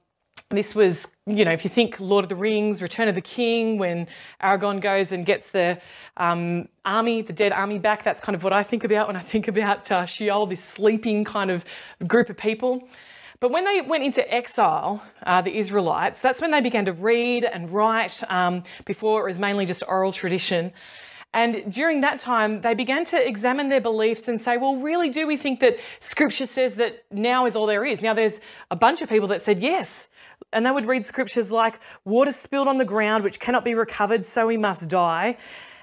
this 0.50 0.74
was, 0.74 1.10
you 1.26 1.44
know, 1.44 1.52
if 1.52 1.66
you 1.66 1.70
think 1.70 2.00
Lord 2.00 2.24
of 2.24 2.30
the 2.30 2.36
Rings, 2.36 2.82
Return 2.82 3.10
of 3.10 3.16
the 3.16 3.22
King, 3.22 3.78
when 3.78 4.08
Aragorn 4.42 4.80
goes 4.80 5.12
and 5.12 5.26
gets 5.26 5.52
the 5.52 5.82
um, 6.16 6.70
army, 6.86 7.22
the 7.22 7.34
dead 7.34 7.52
army 7.52 7.80
back, 7.80 8.04
that's 8.04 8.22
kind 8.22 8.36
of 8.36 8.44
what 8.44 8.54
I 8.54 8.64
think 8.64 8.86
about 8.86 9.08
when 9.08 9.18
I 9.18 9.22
think 9.22 9.50
about 9.50 9.92
uh, 9.92 10.06
Sheol, 10.06 10.46
this 10.48 10.64
sleeping 10.64 11.26
kind 11.26 11.52
of 11.52 11.66
group 12.08 12.30
of 12.30 12.38
people. 12.38 12.88
But 13.42 13.52
when 13.52 13.66
they 13.66 13.82
went 13.82 14.04
into 14.04 14.34
exile, 14.34 15.04
uh, 15.24 15.42
the 15.42 15.56
Israelites, 15.58 16.22
that's 16.22 16.42
when 16.42 16.52
they 16.52 16.62
began 16.62 16.86
to 16.86 16.94
read 16.94 17.44
and 17.44 17.70
write. 17.70 18.24
Um, 18.30 18.64
before 18.86 19.22
it 19.22 19.26
was 19.26 19.38
mainly 19.38 19.66
just 19.66 19.84
oral 19.88 20.14
tradition. 20.14 20.72
And 21.34 21.72
during 21.72 22.02
that 22.02 22.20
time, 22.20 22.62
they 22.62 22.74
began 22.74 23.06
to 23.06 23.28
examine 23.28 23.70
their 23.70 23.82
beliefs 23.82 24.28
and 24.28 24.42
say, 24.42 24.58
well, 24.58 24.78
really, 24.78 25.10
do 25.10 25.28
we 25.28 25.38
think 25.38 25.60
that 25.60 25.78
scripture 26.00 26.46
says 26.46 26.76
that 26.76 27.04
now 27.12 27.46
is 27.46 27.56
all 27.56 27.66
there 27.66 27.86
is? 27.86 28.02
Now, 28.02 28.14
there's 28.14 28.40
a 28.72 28.76
bunch 28.76 29.02
of 29.02 29.10
people 29.10 29.28
that 29.28 29.42
said 29.42 29.60
yes. 29.60 30.08
And 30.54 30.66
they 30.66 30.72
would 30.72 30.86
read 30.86 31.06
scriptures 31.06 31.52
like, 31.52 31.80
water 32.06 32.32
spilled 32.32 32.68
on 32.68 32.78
the 32.78 32.86
ground, 32.86 33.24
which 33.24 33.40
cannot 33.40 33.66
be 33.66 33.76
recovered, 33.76 34.26
so 34.26 34.48
we 34.48 34.58
must 34.58 34.90
die. 34.90 35.38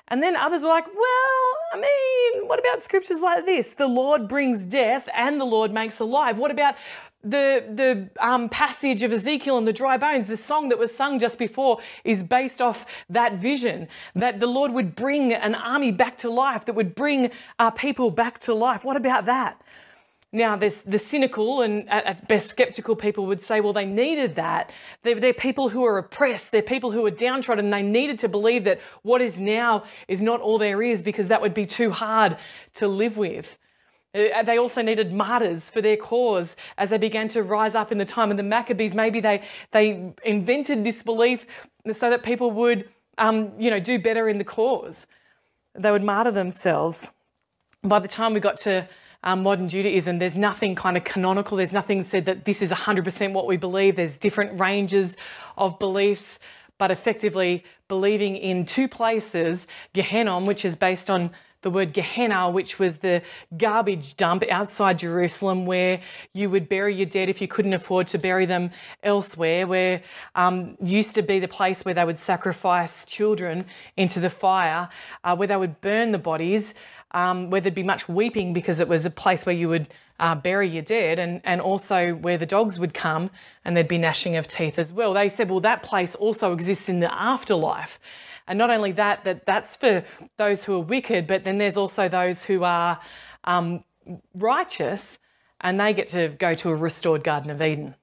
And 0.09 0.23
then 0.23 0.37
others 0.37 0.63
were 0.63 0.69
like, 0.69 0.87
well, 0.87 1.57
I 1.73 1.81
mean, 1.81 2.49
what 2.49 2.59
about 2.59 2.83
scriptures 2.83 3.21
like 3.21 3.47
this? 3.47 3.75
The 3.75 3.87
Lord 3.87 4.29
brings 4.29 4.67
death 4.67 5.09
and 5.15 5.41
the 5.41 5.47
Lord 5.47 5.73
makes 5.73 5.99
alive. 5.99 6.39
What 6.39 6.51
about 6.51 6.75
the, 7.25 7.65
the 7.75 8.25
um, 8.25 8.49
passage 8.49 9.03
of 9.03 9.13
Ezekiel 9.13 9.59
and 9.59 9.67
the 9.67 9.73
dry 9.73 9.97
bones, 9.97 10.27
the 10.27 10.37
song 10.37 10.69
that 10.69 10.79
was 10.79 10.95
sung 10.95 11.19
just 11.19 11.39
before, 11.39 11.81
is 12.05 12.23
based 12.23 12.61
off 12.61 12.87
that 13.09 13.35
vision 13.35 13.89
that 14.15 14.41
the 14.41 14.47
Lord 14.47 14.73
would 14.73 14.95
bring 14.95 15.33
an 15.33 15.55
army 15.55 15.93
back 15.93 16.19
to 16.19 16.31
life, 16.31 16.65
that 16.67 16.75
would 16.75 16.95
bring 16.95 17.31
our 17.59 17.73
people 17.73 18.11
back 18.11 18.39
to 18.41 18.55
life. 18.55 18.85
What 18.85 18.97
about 18.97 19.25
that? 19.25 19.61
Now, 20.35 20.57
there's 20.57 20.83
the 20.83 20.99
cynical 20.99 21.63
and 21.63 21.89
at 21.89 22.27
best 22.27 22.49
skeptical 22.49 22.97
people 22.97 23.25
would 23.27 23.41
say, 23.41 23.61
well, 23.61 23.73
they 23.73 23.87
needed 23.87 24.35
that. 24.35 24.73
They're, 25.05 25.21
they're, 25.21 25.33
people 25.33 25.69
who 25.69 25.85
are 25.85 25.97
oppressed, 25.97 26.51
they're 26.51 26.61
people 26.61 26.91
who 26.91 27.07
are 27.07 27.11
downtrodden. 27.13 27.71
They 27.71 27.83
needed 27.83 28.19
to 28.19 28.29
believe 28.29 28.65
that 28.65 28.81
what 29.03 29.23
is 29.23 29.39
now 29.39 29.85
is 30.09 30.21
not 30.21 30.41
all 30.41 30.59
there 30.59 30.83
is 30.83 31.05
because 31.05 31.29
that 31.29 31.41
would 31.41 31.55
be 31.55 31.67
too 31.67 31.93
hard 31.93 32.37
to 32.75 32.89
live 32.89 33.17
with. 33.17 33.57
Uh, 34.15 34.43
they 34.45 34.59
also 34.59 34.81
needed 34.81 35.13
martyrs 35.13 35.71
for 35.71 35.83
their 35.83 35.97
cause 35.97 36.57
as 36.79 36.91
they 36.91 36.99
began 36.99 37.29
to 37.29 37.43
rise 37.43 37.75
up 37.75 37.91
in 37.91 37.99
the 37.99 38.05
time 38.05 38.31
of 38.31 38.37
the 38.37 38.43
Maccabees. 38.43 38.95
Maybe 38.95 39.21
they, 39.21 39.43
they 39.73 40.13
invented 40.25 40.85
this 40.85 41.03
belief 41.03 41.47
so 41.91 42.11
that 42.11 42.23
people 42.23 42.53
would, 42.53 42.89
um, 43.19 43.53
you 43.59 43.71
know, 43.71 43.81
do 43.81 43.99
better 43.99 44.29
in 44.29 44.39
the 44.39 44.45
cause. 44.45 45.07
They 45.75 45.91
would 45.91 46.05
martyr 46.05 46.31
themselves. 46.31 47.11
By 47.83 47.99
the 47.99 48.09
time 48.09 48.35
we 48.35 48.41
got 48.41 48.59
to 48.59 48.89
um, 49.25 49.43
modern 49.43 49.69
Judaism, 49.69 50.21
there's 50.21 50.37
nothing 50.37 50.77
kind 50.77 50.97
of 50.97 51.03
canonical. 51.03 51.57
There's 51.57 51.73
nothing 51.73 52.05
said 52.05 52.27
that 52.27 52.45
this 52.45 52.63
is 52.63 52.71
100% 52.71 53.33
what 53.33 53.47
we 53.47 53.57
believe. 53.57 53.97
There's 53.97 54.17
different 54.17 54.61
ranges 54.61 55.17
of 55.59 55.79
beliefs, 55.81 56.39
but 56.79 56.93
effectively 56.93 57.65
believing 57.89 58.37
in 58.37 58.65
two 58.65 58.87
places, 58.87 59.67
Gehenna, 59.93 60.39
which 60.41 60.65
is 60.65 60.77
based 60.77 61.11
on 61.11 61.33
the 61.65 61.71
word 61.71 61.93
Gehenna, 61.93 62.49
which 62.49 62.79
was 62.79 62.99
the 62.99 63.23
garbage 63.57 64.17
dump 64.17 64.45
outside 64.49 65.01
Jerusalem 65.01 65.67
where 65.67 66.01
you 66.33 66.49
would 66.51 66.69
bury 66.69 66.95
your 66.95 67.07
dead 67.07 67.29
if 67.29 67.41
you 67.41 67.49
couldn't 67.49 67.73
afford 67.73 68.07
to 68.09 68.19
bury 68.19 68.47
them 68.47 68.71
elsewhere, 69.03 69.67
where 69.67 70.03
um, 70.37 70.77
used 70.81 71.17
to 71.17 71.23
be 71.23 71.41
the 71.41 71.49
place 71.49 71.85
where 71.85 71.95
they 71.95 72.05
would 72.05 72.19
sacrifice 72.19 73.05
children 73.05 73.65
into 73.97 74.21
the 74.21 74.31
fire, 74.31 74.89
uh, 75.25 75.35
where 75.35 75.49
they 75.49 75.57
would 75.57 75.81
burn 75.81 76.13
the 76.13 76.19
bodies, 76.19 76.75
um, 77.11 77.51
where 77.51 77.61
there'd 77.61 77.75
be 77.75 77.83
much 77.83 78.09
weeping 78.09 78.53
because 78.53 78.79
it 78.79 78.87
was 78.87 79.05
a 79.07 79.11
place 79.11 79.45
where 79.45 79.55
you 79.55 79.69
would 79.69 79.89
uh, 80.21 80.35
bury 80.35 80.69
your 80.69 80.83
dead, 80.83 81.19
and, 81.19 81.41
and 81.45 81.61
also 81.61 82.15
where 82.15 82.39
the 82.39 82.47
dogs 82.47 82.79
would 82.79 82.95
come 82.95 83.31
and 83.65 83.77
there'd 83.77 83.89
be 83.89 83.99
gnashing 83.99 84.37
of 84.37 84.47
teeth 84.47 84.79
as 84.79 84.93
well. 84.93 85.15
They 85.15 85.29
said, 85.29 85.51
well, 85.51 85.61
that 85.61 85.83
place 85.83 86.15
also 86.15 86.53
exists 86.53 86.89
in 86.89 87.01
the 87.01 87.13
afterlife. 87.13 87.99
And 88.47 88.59
not 88.59 88.71
only 88.71 88.93
that, 88.93 89.25
that 89.25 89.47
that's 89.47 89.77
for 89.77 90.05
those 90.37 90.65
who 90.65 90.75
are 90.75 90.81
wicked, 90.85 91.27
but 91.27 91.45
then 91.45 91.59
there's 91.59 91.77
also 91.77 92.09
those 92.09 92.45
who 92.45 92.63
are 92.65 93.01
um, 93.45 93.85
righteous 94.35 95.19
and 95.61 95.81
they 95.81 95.95
get 95.95 96.09
to 96.09 96.29
go 96.29 96.55
to 96.55 96.69
a 96.69 96.75
restored 96.75 97.25
Garden 97.25 97.51
of 97.51 97.63
Eden. 97.63 97.95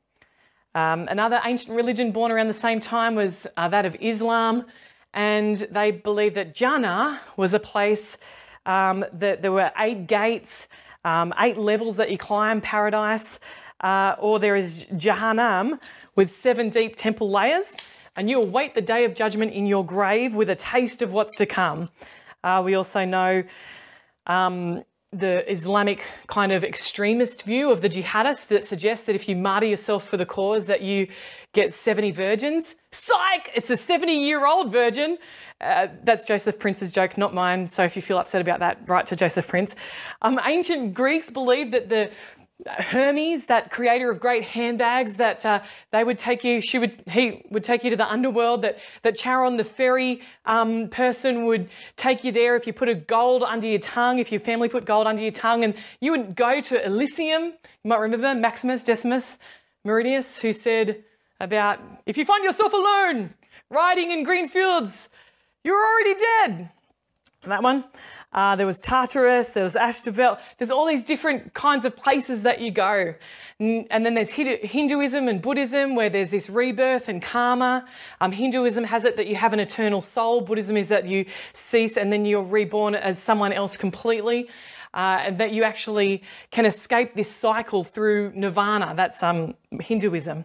Um, 0.73 1.07
another 1.09 1.39
ancient 1.45 1.75
religion 1.75 2.11
born 2.11 2.31
around 2.31 2.47
the 2.47 2.53
same 2.53 2.79
time 2.79 3.15
was 3.15 3.45
uh, 3.57 3.67
that 3.67 3.85
of 3.85 3.95
Islam, 3.99 4.65
and 5.13 5.57
they 5.69 5.91
believed 5.91 6.35
that 6.35 6.55
Jannah 6.55 7.21
was 7.37 7.53
a 7.53 7.59
place 7.59 8.17
um, 8.65 9.05
that 9.13 9.41
there 9.41 9.51
were 9.51 9.71
eight 9.77 10.07
gates, 10.07 10.67
um, 11.03 11.33
eight 11.39 11.57
levels 11.57 11.97
that 11.97 12.09
you 12.09 12.17
climb 12.17 12.61
paradise, 12.61 13.39
uh, 13.81 14.15
or 14.17 14.39
there 14.39 14.55
is 14.55 14.85
Jahannam 14.93 15.79
with 16.15 16.33
seven 16.33 16.69
deep 16.69 16.95
temple 16.95 17.29
layers 17.29 17.75
and 18.15 18.29
you 18.29 18.41
await 18.41 18.75
the 18.75 18.81
day 18.81 19.05
of 19.05 19.13
judgment 19.13 19.53
in 19.53 19.65
your 19.65 19.85
grave 19.85 20.33
with 20.33 20.49
a 20.49 20.55
taste 20.55 21.01
of 21.01 21.11
what's 21.11 21.35
to 21.35 21.45
come. 21.45 21.89
Uh, 22.43 22.61
we 22.63 22.75
also 22.75 23.05
know 23.05 23.43
um, 24.27 24.83
the 25.11 25.49
Islamic 25.51 26.03
kind 26.27 26.51
of 26.51 26.63
extremist 26.63 27.43
view 27.43 27.69
of 27.71 27.81
the 27.81 27.89
jihadists 27.89 28.47
that 28.47 28.63
suggests 28.63 29.05
that 29.05 29.15
if 29.15 29.27
you 29.27 29.35
martyr 29.35 29.67
yourself 29.67 30.07
for 30.07 30.17
the 30.17 30.25
cause, 30.25 30.65
that 30.65 30.81
you 30.81 31.07
get 31.53 31.73
70 31.73 32.11
virgins. 32.11 32.75
Psych! 32.91 33.51
It's 33.53 33.69
a 33.69 33.77
70 33.77 34.13
year 34.13 34.45
old 34.45 34.71
virgin. 34.71 35.17
Uh, 35.59 35.87
that's 36.03 36.25
Joseph 36.25 36.57
Prince's 36.59 36.91
joke, 36.91 37.17
not 37.17 37.33
mine. 37.33 37.67
So 37.67 37.83
if 37.83 37.95
you 37.95 38.01
feel 38.01 38.17
upset 38.17 38.41
about 38.41 38.59
that, 38.59 38.87
write 38.87 39.05
to 39.07 39.15
Joseph 39.15 39.47
Prince. 39.47 39.75
Um, 40.21 40.39
ancient 40.45 40.93
Greeks 40.93 41.29
believed 41.29 41.73
that 41.73 41.89
the 41.89 42.09
Hermes, 42.67 43.45
that 43.45 43.69
creator 43.69 44.09
of 44.11 44.19
great 44.19 44.43
handbags, 44.43 45.15
that 45.15 45.45
uh, 45.45 45.61
they 45.91 46.03
would 46.03 46.17
take 46.17 46.43
you, 46.43 46.61
she 46.61 46.77
would, 46.77 47.01
he 47.09 47.43
would 47.49 47.63
take 47.63 47.83
you 47.83 47.89
to 47.89 47.95
the 47.95 48.07
underworld, 48.07 48.61
that, 48.61 48.77
that 49.01 49.15
Charon, 49.15 49.57
the 49.57 49.63
fairy 49.63 50.21
um, 50.45 50.87
person, 50.89 51.45
would 51.45 51.69
take 51.95 52.23
you 52.23 52.31
there 52.31 52.55
if 52.55 52.67
you 52.67 52.73
put 52.73 52.89
a 52.89 52.95
gold 52.95 53.43
under 53.43 53.67
your 53.67 53.79
tongue, 53.79 54.19
if 54.19 54.31
your 54.31 54.41
family 54.41 54.69
put 54.69 54.85
gold 54.85 55.07
under 55.07 55.21
your 55.21 55.31
tongue, 55.31 55.63
and 55.63 55.73
you 55.99 56.11
would 56.11 56.35
go 56.35 56.61
to 56.61 56.85
Elysium. 56.85 57.53
You 57.83 57.89
might 57.89 57.99
remember 57.99 58.35
Maximus 58.35 58.83
Decimus 58.83 59.37
Meridius, 59.85 60.39
who 60.39 60.53
said 60.53 61.03
about 61.39 61.79
if 62.05 62.17
you 62.17 62.25
find 62.25 62.43
yourself 62.43 62.73
alone, 62.73 63.33
riding 63.69 64.11
in 64.11 64.23
green 64.23 64.47
fields, 64.47 65.09
you're 65.63 65.75
already 65.75 66.19
dead. 66.19 66.69
That 67.43 67.63
one. 67.63 67.85
Uh, 68.31 68.55
there 68.55 68.67
was 68.67 68.79
Tartarus, 68.79 69.49
there 69.49 69.63
was 69.63 69.75
Asphodel. 69.75 70.37
There's 70.59 70.69
all 70.69 70.85
these 70.85 71.03
different 71.03 71.55
kinds 71.55 71.85
of 71.85 71.97
places 71.97 72.43
that 72.43 72.61
you 72.61 72.69
go. 72.69 73.15
And 73.59 73.87
then 73.89 74.13
there's 74.13 74.29
Hinduism 74.29 75.27
and 75.27 75.41
Buddhism 75.41 75.95
where 75.95 76.09
there's 76.09 76.29
this 76.29 76.51
rebirth 76.51 77.09
and 77.09 77.19
karma. 77.21 77.87
Um, 78.19 78.31
Hinduism 78.31 78.83
has 78.83 79.05
it 79.05 79.17
that 79.17 79.25
you 79.25 79.35
have 79.35 79.53
an 79.53 79.59
eternal 79.59 80.03
soul. 80.03 80.41
Buddhism 80.41 80.77
is 80.77 80.89
that 80.89 81.07
you 81.07 81.25
cease 81.51 81.97
and 81.97 82.13
then 82.13 82.25
you're 82.25 82.43
reborn 82.43 82.93
as 82.93 83.17
someone 83.17 83.53
else 83.53 83.75
completely. 83.75 84.47
Uh, 84.93 85.19
and 85.21 85.37
that 85.37 85.51
you 85.51 85.63
actually 85.63 86.21
can 86.49 86.65
escape 86.65 87.15
this 87.15 87.31
cycle 87.31 87.83
through 87.83 88.33
nirvana. 88.35 88.93
That's 88.95 89.23
um, 89.23 89.55
Hinduism. 89.79 90.43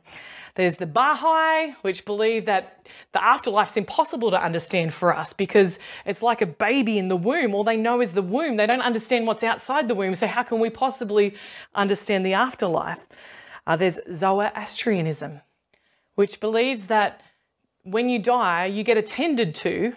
There's 0.56 0.76
the 0.76 0.86
Baha'i, 0.86 1.74
which 1.82 2.06
believe 2.06 2.46
that 2.46 2.86
the 3.12 3.18
afterlife's 3.18 3.76
impossible 3.76 4.30
to 4.30 4.42
understand 4.42 4.94
for 4.94 5.14
us 5.14 5.32
because 5.34 5.78
it's 6.06 6.22
like 6.22 6.40
a 6.40 6.46
baby 6.46 6.96
in 6.96 7.08
the 7.08 7.16
womb. 7.16 7.54
All 7.54 7.64
they 7.64 7.76
know 7.76 8.00
is 8.00 8.12
the 8.12 8.22
womb. 8.22 8.56
They 8.56 8.66
don't 8.66 8.80
understand 8.80 9.26
what's 9.26 9.42
outside 9.42 9.86
the 9.86 9.94
womb. 9.94 10.14
So, 10.14 10.26
how 10.26 10.42
can 10.44 10.58
we 10.58 10.70
possibly 10.70 11.34
understand 11.74 12.24
the 12.24 12.32
afterlife? 12.32 13.04
Uh, 13.66 13.76
there's 13.76 14.00
Zoroastrianism, 14.10 15.42
which 16.14 16.40
believes 16.40 16.86
that 16.86 17.20
when 17.82 18.08
you 18.08 18.18
die, 18.18 18.64
you 18.64 18.82
get 18.82 18.96
attended 18.96 19.54
to 19.56 19.94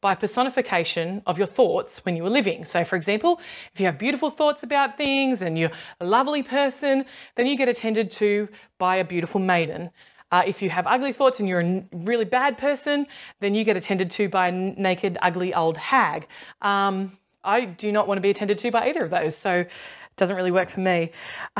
by 0.00 0.14
personification 0.14 1.22
of 1.26 1.36
your 1.38 1.46
thoughts 1.46 2.04
when 2.04 2.16
you 2.16 2.22
were 2.22 2.30
living. 2.30 2.64
So, 2.64 2.84
for 2.84 2.96
example, 2.96 3.40
if 3.74 3.80
you 3.80 3.86
have 3.86 3.98
beautiful 3.98 4.30
thoughts 4.30 4.62
about 4.62 4.96
things 4.96 5.42
and 5.42 5.58
you're 5.58 5.72
a 6.00 6.06
lovely 6.06 6.42
person, 6.42 7.04
then 7.36 7.46
you 7.46 7.56
get 7.56 7.68
attended 7.68 8.10
to 8.12 8.48
by 8.78 8.96
a 8.96 9.04
beautiful 9.04 9.40
maiden. 9.40 9.90
Uh, 10.32 10.42
if 10.46 10.62
you 10.62 10.70
have 10.70 10.86
ugly 10.86 11.12
thoughts 11.12 11.40
and 11.40 11.48
you're 11.48 11.60
a 11.60 11.84
really 11.92 12.24
bad 12.24 12.56
person, 12.56 13.06
then 13.40 13.54
you 13.54 13.64
get 13.64 13.76
attended 13.76 14.10
to 14.12 14.28
by 14.28 14.48
a 14.48 14.52
naked, 14.52 15.18
ugly 15.22 15.52
old 15.52 15.76
hag. 15.76 16.28
Um, 16.62 17.12
I 17.42 17.64
do 17.64 17.90
not 17.90 18.06
want 18.06 18.18
to 18.18 18.22
be 18.22 18.30
attended 18.30 18.58
to 18.58 18.70
by 18.70 18.88
either 18.88 19.04
of 19.04 19.10
those, 19.10 19.36
so 19.36 19.60
it 19.60 19.70
doesn't 20.16 20.36
really 20.36 20.50
work 20.50 20.68
for 20.68 20.80
me. 20.80 21.10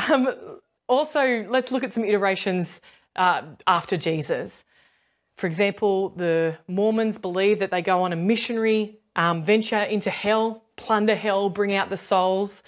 Um, 0.09 0.29
also, 0.87 1.45
let's 1.49 1.73
look 1.73 1.83
at 1.83 1.93
some 1.93 2.05
iterations 2.05 2.81
uh, 3.17 3.43
after 3.67 3.97
Jesus. 3.97 4.65
For 5.41 5.47
example, 5.47 6.11
the 6.11 6.59
Mormons 6.69 7.17
believe 7.17 7.61
that 7.61 7.71
they 7.71 7.81
go 7.81 8.03
on 8.03 8.13
a 8.13 8.17
missionary 8.17 8.99
um, 9.17 9.43
venture 9.43 9.79
into 9.79 10.11
hell, 10.11 10.65
plunder 10.77 11.15
hell, 11.15 11.49
bring 11.49 11.75
out 11.75 11.89
the 11.89 11.97
souls. 11.97 12.63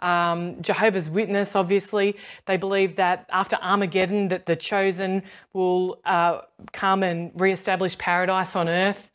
Um, 0.00 0.62
Jehovah's 0.62 1.10
Witness, 1.10 1.54
obviously, 1.54 2.16
they 2.46 2.56
believe 2.56 2.96
that 2.96 3.26
after 3.30 3.56
Armageddon, 3.56 4.28
that 4.28 4.46
the 4.46 4.56
chosen 4.56 5.24
will 5.52 6.00
uh, 6.06 6.40
come 6.72 7.02
and 7.02 7.32
re-establish 7.34 7.98
paradise 7.98 8.56
on 8.56 8.66
earth. 8.70 9.10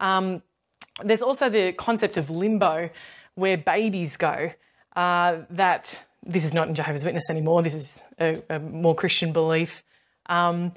Um, 0.00 0.42
there's 1.04 1.22
also 1.22 1.50
the 1.50 1.72
concept 1.72 2.16
of 2.16 2.30
limbo, 2.30 2.88
where 3.34 3.58
babies 3.58 4.16
go. 4.16 4.52
Uh, 4.96 5.42
that 5.50 6.02
this 6.22 6.46
is 6.46 6.54
not 6.54 6.66
in 6.68 6.74
Jehovah's 6.74 7.04
Witness 7.04 7.28
anymore. 7.28 7.62
This 7.62 7.74
is 7.74 8.02
a, 8.18 8.42
a 8.48 8.58
more 8.58 8.94
Christian 8.94 9.34
belief. 9.34 9.84
Um, 10.30 10.72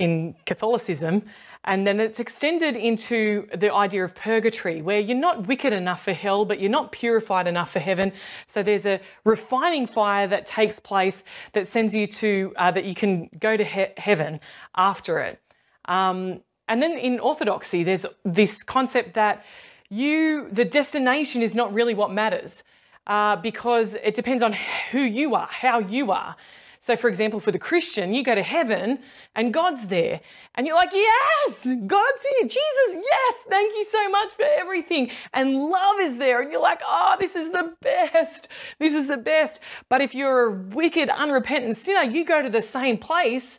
in 0.00 0.34
Catholicism. 0.46 1.22
And 1.64 1.86
then 1.86 2.00
it's 2.00 2.20
extended 2.20 2.74
into 2.74 3.46
the 3.54 3.72
idea 3.72 4.02
of 4.02 4.14
purgatory, 4.14 4.80
where 4.80 4.98
you're 4.98 5.24
not 5.28 5.46
wicked 5.46 5.74
enough 5.74 6.02
for 6.04 6.14
hell, 6.14 6.46
but 6.46 6.58
you're 6.58 6.70
not 6.70 6.90
purified 6.90 7.46
enough 7.46 7.70
for 7.70 7.80
heaven. 7.80 8.12
So 8.46 8.62
there's 8.62 8.86
a 8.86 8.98
refining 9.24 9.86
fire 9.86 10.26
that 10.26 10.46
takes 10.46 10.80
place 10.80 11.22
that 11.52 11.66
sends 11.66 11.94
you 11.94 12.06
to, 12.06 12.54
uh, 12.56 12.70
that 12.70 12.86
you 12.86 12.94
can 12.94 13.28
go 13.38 13.58
to 13.58 13.64
he- 13.64 13.94
heaven 13.98 14.40
after 14.74 15.20
it. 15.20 15.38
Um, 15.84 16.40
and 16.66 16.82
then 16.82 16.92
in 16.92 17.20
Orthodoxy, 17.20 17.84
there's 17.84 18.06
this 18.24 18.62
concept 18.62 19.14
that 19.14 19.44
you, 19.90 20.48
the 20.50 20.64
destination 20.64 21.42
is 21.42 21.54
not 21.54 21.74
really 21.74 21.94
what 21.94 22.10
matters. 22.10 22.64
Uh, 23.06 23.34
because 23.34 23.96
it 24.04 24.14
depends 24.14 24.42
on 24.42 24.54
who 24.92 25.00
you 25.00 25.34
are, 25.34 25.48
how 25.50 25.80
you 25.80 26.12
are. 26.12 26.36
So, 26.82 26.96
for 26.96 27.08
example, 27.08 27.40
for 27.40 27.52
the 27.52 27.58
Christian, 27.58 28.14
you 28.14 28.24
go 28.24 28.34
to 28.34 28.42
heaven 28.42 29.00
and 29.34 29.52
God's 29.52 29.88
there. 29.88 30.22
And 30.54 30.66
you're 30.66 30.76
like, 30.76 30.92
yes, 30.94 31.66
God's 31.86 32.26
here. 32.38 32.48
Jesus, 32.48 32.94
yes, 32.94 33.34
thank 33.50 33.74
you 33.76 33.84
so 33.84 34.08
much 34.08 34.32
for 34.32 34.46
everything. 34.46 35.10
And 35.34 35.54
love 35.54 36.00
is 36.00 36.16
there. 36.16 36.40
And 36.40 36.50
you're 36.50 36.62
like, 36.62 36.80
oh, 36.86 37.16
this 37.20 37.36
is 37.36 37.52
the 37.52 37.74
best. 37.82 38.48
This 38.78 38.94
is 38.94 39.08
the 39.08 39.18
best. 39.18 39.60
But 39.90 40.00
if 40.00 40.14
you're 40.14 40.46
a 40.46 40.52
wicked, 40.52 41.10
unrepentant 41.10 41.76
sinner, 41.76 42.10
you 42.10 42.24
go 42.24 42.40
to 42.40 42.48
the 42.48 42.62
same 42.62 42.96
place 42.96 43.58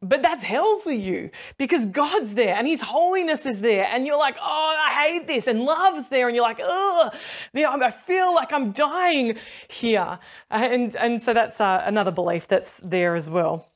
but 0.00 0.22
that's 0.22 0.44
hell 0.44 0.78
for 0.78 0.92
you 0.92 1.30
because 1.56 1.86
God's 1.86 2.34
there 2.34 2.54
and 2.54 2.66
His 2.66 2.80
holiness 2.80 3.46
is 3.46 3.60
there, 3.60 3.84
and 3.84 4.06
you're 4.06 4.18
like, 4.18 4.36
oh, 4.40 4.76
I 4.86 5.06
hate 5.06 5.26
this, 5.26 5.46
and 5.46 5.62
love's 5.62 6.08
there, 6.08 6.28
and 6.28 6.36
you're 6.36 6.44
like, 6.44 6.60
oh, 6.62 7.10
I 7.54 7.90
feel 7.90 8.34
like 8.34 8.52
I'm 8.52 8.72
dying 8.72 9.38
here, 9.68 10.18
and 10.50 10.94
and 10.96 11.22
so 11.22 11.34
that's 11.34 11.60
uh, 11.60 11.82
another 11.84 12.10
belief 12.10 12.48
that's 12.48 12.80
there 12.84 13.14
as 13.14 13.30
well. 13.30 13.70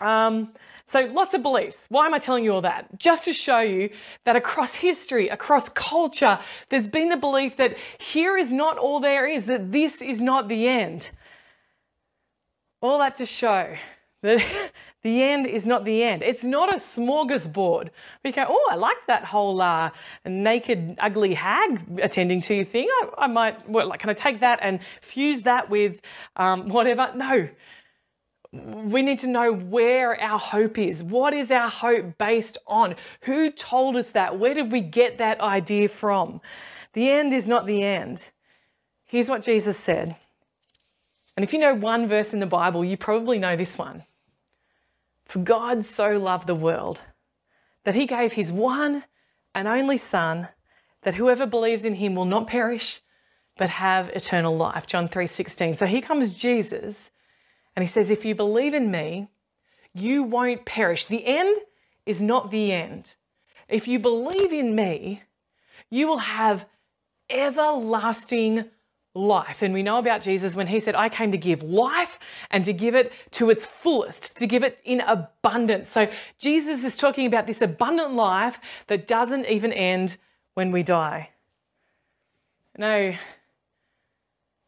Um, 0.00 0.52
so 0.86 1.04
lots 1.06 1.34
of 1.34 1.42
beliefs. 1.42 1.86
Why 1.90 2.06
am 2.06 2.14
I 2.14 2.18
telling 2.18 2.44
you 2.44 2.54
all 2.54 2.62
that? 2.62 2.98
Just 2.98 3.26
to 3.26 3.32
show 3.32 3.60
you 3.60 3.90
that 4.24 4.36
across 4.36 4.74
history, 4.74 5.28
across 5.28 5.68
culture, 5.68 6.38
there's 6.70 6.88
been 6.88 7.10
the 7.10 7.16
belief 7.16 7.56
that 7.56 7.76
here 7.98 8.36
is 8.36 8.52
not 8.52 8.78
all 8.78 9.00
there 9.00 9.26
is, 9.26 9.46
that 9.46 9.72
this 9.72 10.00
is 10.00 10.20
not 10.22 10.48
the 10.48 10.66
end. 10.66 11.10
All 12.80 12.98
that 12.98 13.16
to 13.16 13.26
show 13.26 13.76
that 14.22 14.72
the 15.02 15.22
end 15.22 15.46
is 15.46 15.66
not 15.66 15.84
the 15.84 16.02
end. 16.02 16.22
It's 16.22 16.44
not 16.44 16.72
a 16.72 16.76
smorgasbord. 16.76 17.88
We 18.22 18.32
go, 18.32 18.44
oh, 18.48 18.68
I 18.70 18.76
like 18.76 18.98
that 19.06 19.24
whole 19.24 19.60
uh, 19.62 19.90
naked, 20.26 20.96
ugly 20.98 21.34
hag 21.34 22.00
attending 22.02 22.42
to 22.42 22.54
you 22.54 22.64
thing. 22.64 22.86
I, 22.88 23.08
I 23.18 23.26
might, 23.26 23.68
what, 23.68 23.86
like, 23.86 24.00
can 24.00 24.10
I 24.10 24.14
take 24.14 24.40
that 24.40 24.58
and 24.60 24.80
fuse 25.00 25.42
that 25.42 25.70
with 25.70 26.02
um, 26.36 26.68
whatever? 26.68 27.10
No. 27.14 27.48
We 28.52 29.02
need 29.02 29.20
to 29.20 29.26
know 29.26 29.52
where 29.52 30.20
our 30.20 30.38
hope 30.38 30.76
is. 30.76 31.02
What 31.02 31.32
is 31.32 31.50
our 31.50 31.70
hope 31.70 32.18
based 32.18 32.58
on? 32.66 32.96
Who 33.22 33.50
told 33.50 33.96
us 33.96 34.10
that? 34.10 34.38
Where 34.38 34.54
did 34.54 34.70
we 34.70 34.82
get 34.82 35.18
that 35.18 35.40
idea 35.40 35.88
from? 35.88 36.40
The 36.92 37.10
end 37.10 37.32
is 37.32 37.48
not 37.48 37.66
the 37.66 37.82
end. 37.82 38.30
Here's 39.06 39.28
what 39.28 39.42
Jesus 39.42 39.78
said. 39.78 40.14
And 41.36 41.44
if 41.44 41.52
you 41.52 41.58
know 41.58 41.74
one 41.74 42.06
verse 42.06 42.34
in 42.34 42.40
the 42.40 42.46
Bible, 42.46 42.84
you 42.84 42.96
probably 42.96 43.38
know 43.38 43.56
this 43.56 43.78
one. 43.78 44.02
For 45.30 45.38
God 45.38 45.84
so 45.84 46.18
loved 46.18 46.48
the 46.48 46.56
world 46.56 47.02
that 47.84 47.94
he 47.94 48.04
gave 48.04 48.32
his 48.32 48.50
one 48.50 49.04
and 49.54 49.68
only 49.68 49.96
Son, 49.96 50.48
that 51.02 51.14
whoever 51.14 51.46
believes 51.46 51.84
in 51.84 51.94
him 51.94 52.16
will 52.16 52.24
not 52.24 52.48
perish, 52.48 53.00
but 53.56 53.70
have 53.70 54.08
eternal 54.08 54.56
life. 54.56 54.88
John 54.88 55.06
3:16. 55.06 55.76
So 55.76 55.86
here 55.86 56.02
comes 56.02 56.34
Jesus, 56.34 57.10
and 57.76 57.84
he 57.84 57.86
says, 57.86 58.10
If 58.10 58.24
you 58.24 58.34
believe 58.34 58.74
in 58.74 58.90
me, 58.90 59.28
you 59.94 60.24
won't 60.24 60.66
perish. 60.66 61.04
The 61.04 61.24
end 61.24 61.56
is 62.04 62.20
not 62.20 62.50
the 62.50 62.72
end. 62.72 63.14
If 63.68 63.86
you 63.86 64.00
believe 64.00 64.52
in 64.52 64.74
me, 64.74 65.22
you 65.90 66.08
will 66.08 66.24
have 66.40 66.66
everlasting 67.28 68.68
life. 69.14 69.62
And 69.62 69.74
we 69.74 69.82
know 69.82 69.98
about 69.98 70.22
Jesus 70.22 70.54
when 70.54 70.68
he 70.68 70.78
said, 70.80 70.94
I 70.94 71.08
came 71.08 71.32
to 71.32 71.38
give 71.38 71.62
life 71.62 72.18
and 72.50 72.64
to 72.64 72.72
give 72.72 72.94
it 72.94 73.12
to 73.32 73.50
its 73.50 73.66
fullest, 73.66 74.36
to 74.38 74.46
give 74.46 74.62
it 74.62 74.78
in 74.84 75.00
abundance. 75.00 75.88
So 75.88 76.08
Jesus 76.38 76.84
is 76.84 76.96
talking 76.96 77.26
about 77.26 77.46
this 77.46 77.60
abundant 77.60 78.12
life 78.14 78.60
that 78.86 79.06
doesn't 79.06 79.46
even 79.46 79.72
end 79.72 80.16
when 80.54 80.70
we 80.70 80.82
die. 80.82 81.30
No, 82.78 83.14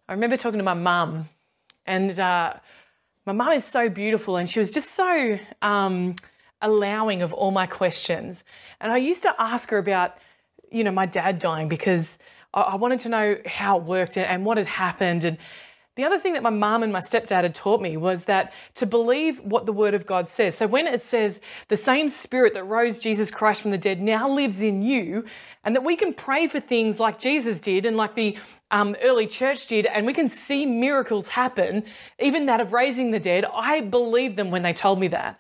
I 0.09 0.13
remember 0.13 0.37
talking 0.37 0.59
to 0.59 0.65
my 0.65 0.75
mum, 0.75 1.29
and 1.87 2.19
uh, 2.19 2.55
my 3.25 3.33
mum 3.33 3.53
is 3.53 3.65
so 3.65 3.89
beautiful, 3.89 4.37
and 4.37 4.51
she 4.51 4.59
was 4.59 4.75
just 4.75 4.91
so 4.91 5.39
um, 5.63 6.17
allowing 6.61 7.23
of 7.23 7.33
all 7.33 7.53
my 7.53 7.67
questions. 7.67 8.43
And 8.81 8.93
I 8.93 8.99
used 8.99 9.23
to 9.23 9.35
ask 9.39 9.71
her 9.71 9.79
about, 9.79 10.19
you 10.71 10.83
know, 10.85 10.91
my 10.91 11.07
dad 11.07 11.39
dying 11.39 11.69
because 11.69 12.19
I 12.55 12.77
wanted 12.77 13.01
to 13.01 13.09
know 13.09 13.37
how 13.47 13.79
it 13.79 13.85
worked 13.85 14.17
and 14.17 14.45
what 14.45 14.59
had 14.59 14.67
happened. 14.67 15.25
And 15.25 15.39
the 15.95 16.05
other 16.05 16.19
thing 16.19 16.33
that 16.33 16.43
my 16.43 16.51
mum 16.51 16.83
and 16.83 16.91
my 16.91 17.01
stepdad 17.01 17.43
had 17.43 17.55
taught 17.55 17.83
me 17.83 17.99
was 17.99 18.25
that 18.25 18.55
to 18.77 18.87
believe 18.87 19.39
what 19.41 19.67
the 19.67 19.75
Word 19.75 19.93
of 19.93 20.07
God 20.07 20.31
says. 20.31 20.57
So 20.57 20.67
when 20.67 20.87
it 20.87 21.03
says 21.03 21.41
the 21.69 21.77
same 21.77 22.09
Spirit 22.09 22.55
that 22.55 22.65
rose 22.65 22.99
Jesus 22.99 23.31
Christ 23.31 23.61
from 23.61 23.73
the 23.73 23.79
dead 23.79 24.01
now 24.01 24.27
lives 24.29 24.63
in 24.63 24.81
you, 24.81 25.27
and 25.65 25.77
that 25.77 25.85
we 25.85 25.97
can 25.97 26.15
pray 26.15 26.49
for 26.49 26.61
things 26.61 26.99
like 26.99 27.19
Jesus 27.19 27.61
did 27.61 27.85
and 27.85 27.97
like 27.97 28.15
the 28.15 28.39
um, 28.71 28.97
early 29.03 29.27
church 29.27 29.67
did, 29.67 29.85
and 29.85 30.07
we 30.07 30.15
can 30.15 30.31
see 30.31 30.65
miracles 30.65 31.29
happen, 31.29 31.85
even 32.19 32.47
that 32.47 32.63
of 32.63 32.73
raising 32.73 33.11
the 33.11 33.21
dead, 33.21 33.45
I 33.45 33.83
believed 33.83 34.37
them 34.37 34.51
when 34.51 34.63
they 34.63 34.73
told 34.73 34.99
me 34.99 35.09
that. 35.09 35.39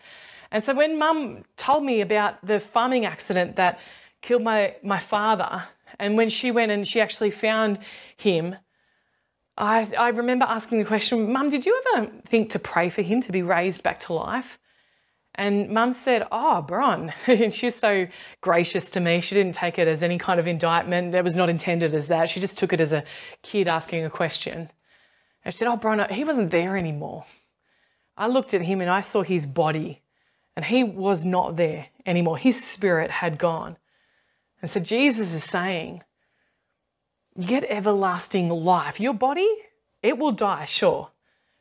And 0.50 0.62
so 0.62 0.74
when 0.74 0.98
mum 0.98 1.44
told 1.56 1.82
me 1.82 2.02
about 2.02 2.46
the 2.46 2.60
farming 2.60 3.06
accident 3.06 3.56
that 3.56 3.80
killed 4.20 4.42
my, 4.42 4.76
my 4.82 4.98
father, 4.98 5.64
and 5.98 6.16
when 6.16 6.28
she 6.28 6.50
went 6.50 6.72
and 6.72 6.86
she 6.86 7.00
actually 7.00 7.30
found 7.30 7.78
him, 8.16 8.56
I, 9.56 9.90
I 9.98 10.08
remember 10.08 10.46
asking 10.48 10.78
the 10.78 10.84
question, 10.84 11.32
Mum, 11.32 11.50
did 11.50 11.66
you 11.66 11.82
ever 11.94 12.10
think 12.26 12.50
to 12.50 12.58
pray 12.58 12.88
for 12.88 13.02
him 13.02 13.20
to 13.22 13.32
be 13.32 13.42
raised 13.42 13.82
back 13.82 14.00
to 14.00 14.14
life? 14.14 14.58
And 15.34 15.70
mum 15.70 15.92
said, 15.92 16.26
Oh, 16.30 16.62
Bron. 16.62 17.12
and 17.26 17.52
she 17.52 17.66
was 17.66 17.74
so 17.74 18.06
gracious 18.40 18.90
to 18.92 19.00
me. 19.00 19.20
She 19.20 19.34
didn't 19.34 19.54
take 19.54 19.78
it 19.78 19.88
as 19.88 20.02
any 20.02 20.18
kind 20.18 20.38
of 20.38 20.46
indictment. 20.46 21.14
It 21.14 21.24
was 21.24 21.36
not 21.36 21.48
intended 21.48 21.94
as 21.94 22.08
that. 22.08 22.28
She 22.28 22.40
just 22.40 22.58
took 22.58 22.72
it 22.72 22.80
as 22.80 22.92
a 22.92 23.04
kid 23.42 23.68
asking 23.68 24.04
a 24.04 24.10
question. 24.10 24.70
And 25.44 25.54
she 25.54 25.58
said, 25.58 25.68
Oh, 25.68 25.76
Bron, 25.76 26.06
he 26.10 26.24
wasn't 26.24 26.50
there 26.50 26.76
anymore. 26.76 27.24
I 28.16 28.26
looked 28.26 28.52
at 28.52 28.62
him 28.62 28.80
and 28.80 28.90
I 28.90 29.00
saw 29.00 29.22
his 29.22 29.46
body, 29.46 30.02
and 30.54 30.66
he 30.66 30.84
was 30.84 31.24
not 31.24 31.56
there 31.56 31.86
anymore. 32.04 32.36
His 32.36 32.62
spirit 32.62 33.10
had 33.10 33.38
gone. 33.38 33.78
And 34.62 34.70
so 34.70 34.80
Jesus 34.80 35.32
is 35.34 35.44
saying, 35.44 36.02
you 37.36 37.46
get 37.46 37.64
everlasting 37.64 38.48
life. 38.48 39.00
Your 39.00 39.14
body, 39.14 39.48
it 40.02 40.16
will 40.18 40.32
die, 40.32 40.64
sure, 40.66 41.10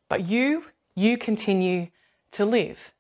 but 0.07 0.23
you, 0.25 0.65
you 0.95 1.17
continue 1.17 1.87
to 2.31 2.45
live. 2.45 2.93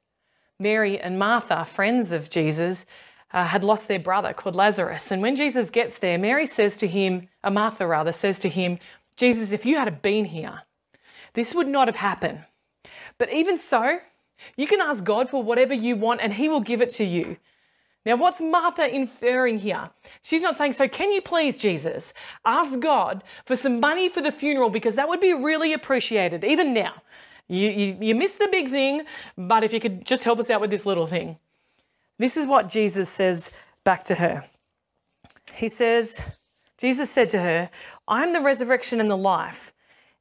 Mary 0.57 0.99
and 0.99 1.19
Martha, 1.19 1.65
friends 1.65 2.11
of 2.11 2.29
Jesus, 2.29 2.85
uh, 3.33 3.45
had 3.45 3.63
lost 3.63 3.87
their 3.87 3.99
brother 3.99 4.33
called 4.33 4.55
Lazarus. 4.55 5.11
And 5.11 5.21
when 5.21 5.35
Jesus 5.35 5.69
gets 5.69 5.97
there, 5.97 6.17
Mary 6.17 6.45
says 6.45 6.77
to 6.77 6.87
him, 6.87 7.29
uh, 7.43 7.49
Martha 7.49 7.87
rather, 7.87 8.11
says 8.11 8.39
to 8.39 8.49
him, 8.49 8.79
Jesus, 9.15 9.51
if 9.51 9.65
you 9.65 9.77
had 9.77 10.01
been 10.01 10.25
here, 10.25 10.63
this 11.33 11.53
would 11.53 11.67
not 11.67 11.87
have 11.87 11.97
happened. 11.97 12.45
But 13.17 13.31
even 13.31 13.57
so, 13.57 13.99
you 14.57 14.67
can 14.67 14.81
ask 14.81 15.03
God 15.03 15.29
for 15.29 15.43
whatever 15.43 15.73
you 15.73 15.95
want 15.95 16.21
and 16.21 16.33
he 16.33 16.49
will 16.49 16.61
give 16.61 16.81
it 16.81 16.91
to 16.93 17.03
you. 17.03 17.37
Now, 18.05 18.15
what's 18.15 18.41
Martha 18.41 18.87
inferring 18.87 19.59
here? 19.59 19.91
She's 20.23 20.41
not 20.41 20.57
saying, 20.57 20.73
So, 20.73 20.87
can 20.87 21.11
you 21.11 21.21
please, 21.21 21.61
Jesus, 21.61 22.13
ask 22.45 22.79
God 22.79 23.23
for 23.45 23.55
some 23.55 23.79
money 23.79 24.09
for 24.09 24.21
the 24.21 24.31
funeral 24.31 24.69
because 24.69 24.95
that 24.95 25.07
would 25.07 25.21
be 25.21 25.33
really 25.33 25.73
appreciated, 25.73 26.43
even 26.43 26.73
now. 26.73 27.03
You, 27.47 27.69
you, 27.69 27.97
you 27.99 28.15
missed 28.15 28.39
the 28.39 28.47
big 28.51 28.69
thing, 28.69 29.03
but 29.37 29.63
if 29.63 29.73
you 29.73 29.79
could 29.79 30.05
just 30.05 30.23
help 30.23 30.39
us 30.39 30.49
out 30.49 30.61
with 30.61 30.71
this 30.71 30.85
little 30.85 31.05
thing. 31.05 31.37
This 32.17 32.37
is 32.37 32.47
what 32.47 32.69
Jesus 32.69 33.09
says 33.09 33.51
back 33.83 34.03
to 34.05 34.15
her. 34.15 34.43
He 35.53 35.69
says, 35.69 36.21
Jesus 36.77 37.09
said 37.09 37.29
to 37.31 37.39
her, 37.39 37.69
I'm 38.07 38.33
the 38.33 38.41
resurrection 38.41 38.99
and 38.99 39.09
the 39.09 39.17
life. 39.17 39.73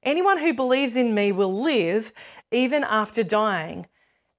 Anyone 0.02 0.38
who 0.38 0.52
believes 0.52 0.96
in 0.96 1.14
me 1.14 1.30
will 1.30 1.62
live 1.62 2.12
even 2.50 2.84
after 2.84 3.22
dying. 3.22 3.86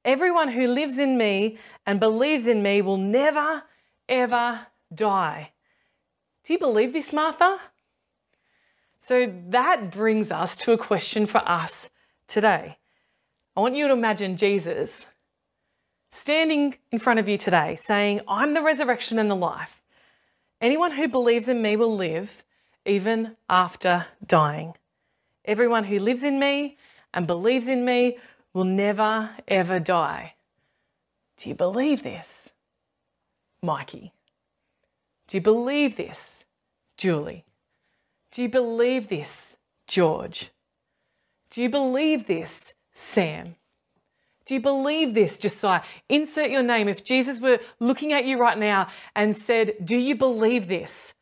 Everyone 0.04 0.50
who 0.50 0.68
lives 0.68 0.98
in 0.98 1.18
me 1.18 1.58
and 1.86 2.00
believes 2.00 2.48
in 2.48 2.64
me 2.64 2.82
will 2.82 2.98
never, 2.98 3.64
ever 4.10 4.68
die. 4.94 5.52
Do 6.44 6.54
you 6.54 6.60
believe 6.60 6.94
this, 6.94 7.14
Martha? 7.14 7.60
So 8.98 9.32
that 9.50 9.92
brings 9.92 10.32
us 10.32 10.58
to 10.58 10.74
a 10.74 10.78
question 10.78 11.26
for 11.26 11.48
us 11.48 11.90
today. 12.28 12.78
I 13.56 13.60
want 13.60 13.76
you 13.76 13.88
to 13.88 13.94
imagine 13.94 14.38
Jesus 14.38 15.06
standing 16.12 16.76
in 16.92 17.00
front 17.00 17.20
of 17.20 17.28
you 17.28 17.38
today 17.38 17.76
saying, 17.76 18.22
I'm 18.28 18.54
the 18.54 18.62
resurrection 18.62 19.18
and 19.18 19.30
the 19.30 19.36
life. 19.36 19.82
Anyone 20.60 20.92
who 20.92 21.08
believes 21.08 21.50
in 21.50 21.62
me 21.62 21.76
will 21.76 21.96
live 21.96 22.44
even 22.86 23.36
after 23.50 24.08
dying. 24.26 24.74
Everyone 25.46 25.86
who 25.86 26.00
lives 26.00 26.24
in 26.24 26.40
me 26.40 26.78
and 27.14 27.28
believes 27.28 27.68
in 27.68 27.84
me 27.84 28.18
will 28.54 28.64
never, 28.64 29.32
ever 29.48 29.80
die. 29.80 30.36
Do 31.38 31.50
you 31.50 31.56
believe 31.56 32.04
this, 32.04 32.50
Mikey? 33.62 34.14
Do 35.28 35.38
you 35.38 35.42
believe 35.42 35.96
this, 35.96 36.44
Julie? 36.98 37.46
Do 38.32 38.42
you 38.42 38.50
believe 38.50 39.08
this, 39.08 39.58
George? 39.88 40.52
Do 41.50 41.62
you 41.62 41.70
believe 41.70 42.28
this, 42.28 42.76
Sam? 42.94 43.56
Do 44.46 44.56
you 44.56 44.62
believe 44.62 45.14
this, 45.14 45.38
Josiah? 45.38 45.82
Insert 46.10 46.50
your 46.50 46.64
name. 46.64 46.88
If 46.88 47.04
Jesus 47.04 47.40
were 47.40 47.60
looking 47.80 48.12
at 48.14 48.26
you 48.26 48.38
right 48.38 48.58
now 48.58 48.88
and 49.16 49.36
said, 49.36 49.74
Do 49.84 49.96
you 49.96 50.16
believe 50.16 50.68
this? 50.68 51.14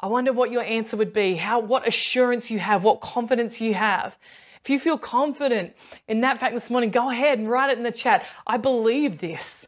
I 0.00 0.06
wonder 0.06 0.32
what 0.32 0.50
your 0.50 0.64
answer 0.64 0.96
would 0.96 1.12
be, 1.12 1.36
how, 1.36 1.60
what 1.60 1.88
assurance 1.88 2.50
you 2.50 2.58
have, 2.58 2.84
what 2.84 3.00
confidence 3.00 3.60
you 3.60 3.74
have. 3.74 4.18
If 4.64 4.70
you 4.70 4.80
feel 4.80 4.96
confident 4.96 5.74
in 6.08 6.22
that 6.22 6.38
fact 6.38 6.54
this 6.54 6.70
morning, 6.70 6.90
go 6.90 7.10
ahead 7.10 7.38
and 7.38 7.50
write 7.50 7.68
it 7.68 7.76
in 7.76 7.84
the 7.84 7.92
chat. 7.92 8.26
I 8.46 8.56
believe 8.56 9.18
this. 9.18 9.66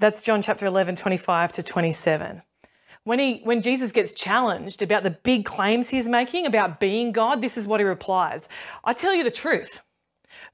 That's 0.00 0.20
John 0.22 0.42
chapter 0.42 0.66
11, 0.66 0.96
25 0.96 1.52
to 1.52 1.62
27. 1.62 2.42
When, 3.04 3.20
he, 3.20 3.40
when 3.44 3.60
Jesus 3.60 3.92
gets 3.92 4.14
challenged 4.14 4.82
about 4.82 5.04
the 5.04 5.12
big 5.12 5.44
claims 5.44 5.90
he's 5.90 6.08
making 6.08 6.44
about 6.44 6.80
being 6.80 7.12
God, 7.12 7.40
this 7.40 7.56
is 7.56 7.68
what 7.68 7.78
he 7.78 7.86
replies 7.86 8.48
I 8.82 8.94
tell 8.94 9.14
you 9.14 9.22
the 9.22 9.30
truth. 9.30 9.80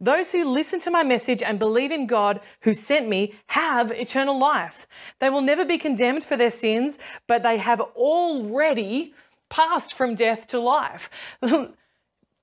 Those 0.00 0.32
who 0.32 0.44
listen 0.44 0.80
to 0.80 0.90
my 0.90 1.02
message 1.02 1.42
and 1.42 1.58
believe 1.58 1.92
in 1.92 2.06
God 2.06 2.40
who 2.62 2.74
sent 2.74 3.08
me 3.08 3.34
have 3.46 3.90
eternal 3.90 4.38
life. 4.38 4.86
They 5.18 5.30
will 5.30 5.40
never 5.40 5.64
be 5.64 5.78
condemned 5.78 6.24
for 6.24 6.36
their 6.36 6.50
sins, 6.50 6.98
but 7.26 7.42
they 7.42 7.56
have 7.56 7.80
already 7.80 9.14
passed 9.48 9.94
from 9.94 10.14
death 10.14 10.46
to 10.48 10.58
life. 10.58 11.08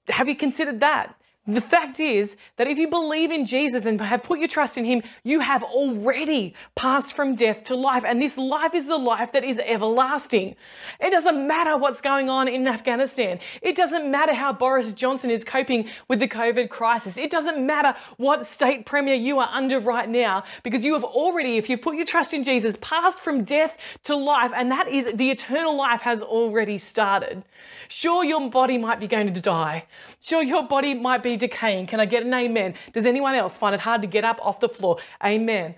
Have 0.09 0.27
you 0.27 0.35
considered 0.35 0.79
that? 0.81 1.15
The 1.47 1.61
fact 1.61 1.99
is 1.99 2.35
that 2.57 2.67
if 2.67 2.79
you 2.79 2.87
believe 2.87 3.29
in 3.29 3.45
Jesus 3.45 3.85
and 3.85 4.01
have 4.01 4.23
put 4.23 4.39
your 4.39 4.47
trust 4.47 4.79
in 4.79 4.85
Him, 4.85 5.03
you 5.23 5.41
have 5.41 5.61
already 5.61 6.55
passed 6.73 7.15
from 7.15 7.35
death 7.35 7.65
to 7.65 7.75
life. 7.75 8.03
And 8.03 8.19
this 8.19 8.35
life 8.35 8.73
is 8.73 8.87
the 8.87 8.97
life 8.97 9.31
that 9.33 9.43
is 9.43 9.59
everlasting. 9.59 10.55
It 10.99 11.11
doesn't 11.11 11.47
matter 11.47 11.77
what's 11.77 12.01
going 12.01 12.31
on 12.31 12.47
in 12.47 12.67
Afghanistan. 12.67 13.39
It 13.61 13.75
doesn't 13.75 14.09
matter 14.09 14.33
how 14.33 14.53
Boris 14.53 14.91
Johnson 14.93 15.29
is 15.29 15.43
coping 15.43 15.87
with 16.07 16.19
the 16.19 16.27
COVID 16.27 16.69
crisis. 16.69 17.15
It 17.15 17.29
doesn't 17.29 17.63
matter 17.63 17.93
what 18.17 18.47
state 18.47 18.87
premier 18.87 19.13
you 19.13 19.37
are 19.37 19.49
under 19.51 19.79
right 19.79 20.09
now, 20.09 20.45
because 20.63 20.83
you 20.83 20.93
have 20.93 21.03
already, 21.03 21.57
if 21.57 21.69
you've 21.69 21.81
put 21.83 21.95
your 21.95 22.05
trust 22.05 22.33
in 22.33 22.43
Jesus, 22.43 22.75
passed 22.81 23.19
from 23.19 23.43
death 23.43 23.77
to 24.05 24.15
life. 24.15 24.51
And 24.55 24.71
that 24.71 24.87
is 24.87 25.07
the 25.13 25.29
eternal 25.29 25.77
life 25.77 26.01
has 26.01 26.23
already 26.23 26.79
started. 26.79 27.43
Sure, 27.87 28.23
your 28.23 28.49
body 28.49 28.79
might 28.79 28.99
be 28.99 29.07
going 29.07 29.31
to 29.31 29.41
die. 29.41 29.85
Sure, 30.19 30.41
your 30.41 30.63
body 30.63 30.95
might 30.95 31.21
be 31.21 31.34
decaying. 31.37 31.87
Can 31.87 31.99
I 31.99 32.05
get 32.05 32.23
an 32.23 32.33
amen? 32.33 32.75
Does 32.93 33.05
anyone 33.05 33.35
else 33.35 33.57
find 33.57 33.73
it 33.75 33.81
hard 33.81 34.01
to 34.01 34.07
get 34.07 34.23
up 34.23 34.39
off 34.41 34.59
the 34.59 34.69
floor? 34.69 34.97
Amen. 35.23 35.75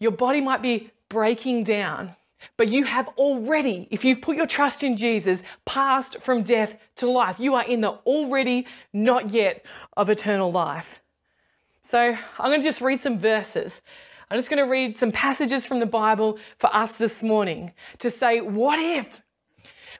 Your 0.00 0.12
body 0.12 0.40
might 0.40 0.62
be 0.62 0.90
breaking 1.08 1.64
down, 1.64 2.16
but 2.56 2.68
you 2.68 2.84
have 2.84 3.08
already, 3.16 3.88
if 3.90 4.04
you've 4.04 4.20
put 4.20 4.36
your 4.36 4.46
trust 4.46 4.82
in 4.82 4.96
Jesus, 4.96 5.42
passed 5.64 6.20
from 6.20 6.42
death 6.42 6.76
to 6.96 7.10
life. 7.10 7.38
You 7.38 7.54
are 7.54 7.64
in 7.64 7.80
the 7.80 7.90
already, 7.90 8.66
not 8.92 9.30
yet 9.30 9.64
of 9.96 10.10
eternal 10.10 10.50
life. 10.50 11.00
So 11.82 11.98
I'm 11.98 12.50
going 12.50 12.60
to 12.60 12.66
just 12.66 12.80
read 12.80 13.00
some 13.00 13.18
verses. 13.18 13.82
I'm 14.30 14.38
just 14.38 14.50
going 14.50 14.64
to 14.64 14.70
read 14.70 14.98
some 14.98 15.12
passages 15.12 15.66
from 15.66 15.80
the 15.80 15.86
Bible 15.86 16.38
for 16.58 16.74
us 16.74 16.96
this 16.96 17.22
morning 17.22 17.72
to 17.98 18.10
say, 18.10 18.40
what 18.40 18.78
if? 18.78 19.20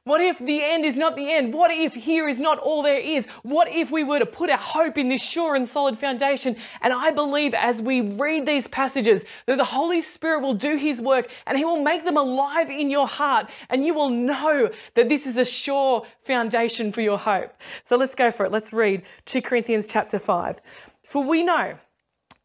What 0.05 0.21
if 0.21 0.38
the 0.38 0.62
end 0.62 0.85
is 0.85 0.99
not 0.99 1.17
the 1.17 1.33
end? 1.33 1.55
What 1.55 1.71
if 1.71 1.95
here 1.95 2.29
is 2.29 2.38
not 2.38 2.59
all 2.59 2.83
there 2.83 2.99
is? 2.99 3.27
What 3.43 3.69
if 3.71 3.90
we 3.90 4.05
were 4.05 4.19
to 4.19 4.27
put 4.27 4.51
our 4.51 4.59
hope 4.59 4.99
in 4.99 5.09
this 5.09 5.23
sure 5.23 5.55
and 5.55 5.67
solid 5.67 5.99
foundation? 5.99 6.57
And 6.83 6.93
I 6.93 7.11
believe 7.11 7.55
as 7.55 7.81
we 7.81 8.03
read 8.03 8.47
these 8.47 8.69
passages 8.69 9.25
that 9.47 9.57
the 9.57 9.64
Holy 9.64 10.03
Spirit 10.03 10.43
will 10.43 10.53
do 10.53 10.77
his 10.77 11.01
work 11.01 11.31
and 11.47 11.57
he 11.57 11.64
will 11.64 11.83
make 11.83 12.05
them 12.05 12.19
alive 12.19 12.69
in 12.69 12.90
your 12.90 13.09
heart 13.09 13.49
and 13.71 13.87
you 13.87 13.95
will 13.95 14.11
know 14.11 14.69
that 14.93 15.09
this 15.09 15.27
is 15.27 15.38
a 15.38 15.45
sure 15.45 16.05
foundation 16.21 16.93
for 16.93 17.01
your 17.01 17.19
hope. 17.19 17.55
So 17.83 17.97
let's 17.97 18.14
go 18.14 18.31
for 18.31 18.45
it. 18.45 18.53
Let's 18.53 18.75
read 18.75 19.05
2 19.25 19.40
Corinthians 19.40 19.90
chapter 19.90 20.19
5. 20.19 20.61
For 21.03 21.23
we 21.23 21.43
know 21.43 21.79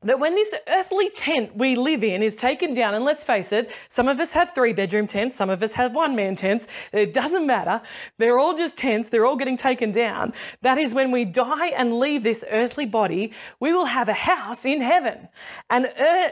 that 0.02 0.18
when 0.18 0.34
this 0.34 0.54
earthly 0.68 1.10
tent 1.10 1.58
we 1.58 1.76
live 1.76 2.06
in 2.06 2.24
is 2.24 2.36
taken 2.36 2.74
down, 2.74 2.96
and 2.96 3.04
let's 3.04 3.26
face 3.26 3.52
it, 3.52 3.76
some 3.90 4.08
of 4.08 4.20
us 4.22 4.32
have 4.32 4.56
three 4.56 4.72
bedroom 4.72 5.08
tents, 5.08 5.36
some 5.36 5.50
of 5.50 5.62
us 5.62 5.74
have 5.74 5.94
one 5.94 6.16
man 6.16 6.38
tents, 6.38 6.68
it 6.94 7.12
doesn't 7.12 7.46
matter. 7.46 7.82
They're 8.18 8.40
all 8.40 8.56
just 8.56 8.78
tents, 8.78 9.10
they're 9.10 9.26
all 9.26 9.36
getting 9.36 9.58
taken 9.58 9.92
down. 9.92 10.32
That 10.62 10.78
is 10.78 10.96
when 10.96 11.12
we 11.12 11.26
die 11.26 11.68
and 11.68 12.00
leave 12.00 12.24
this 12.24 12.46
earthly 12.50 12.86
body, 12.86 13.34
we 13.60 13.74
will 13.74 13.86
have 13.86 14.08
a 14.08 14.14
house 14.14 14.66
in 14.66 14.80
heaven, 14.80 15.28
an 15.70 15.88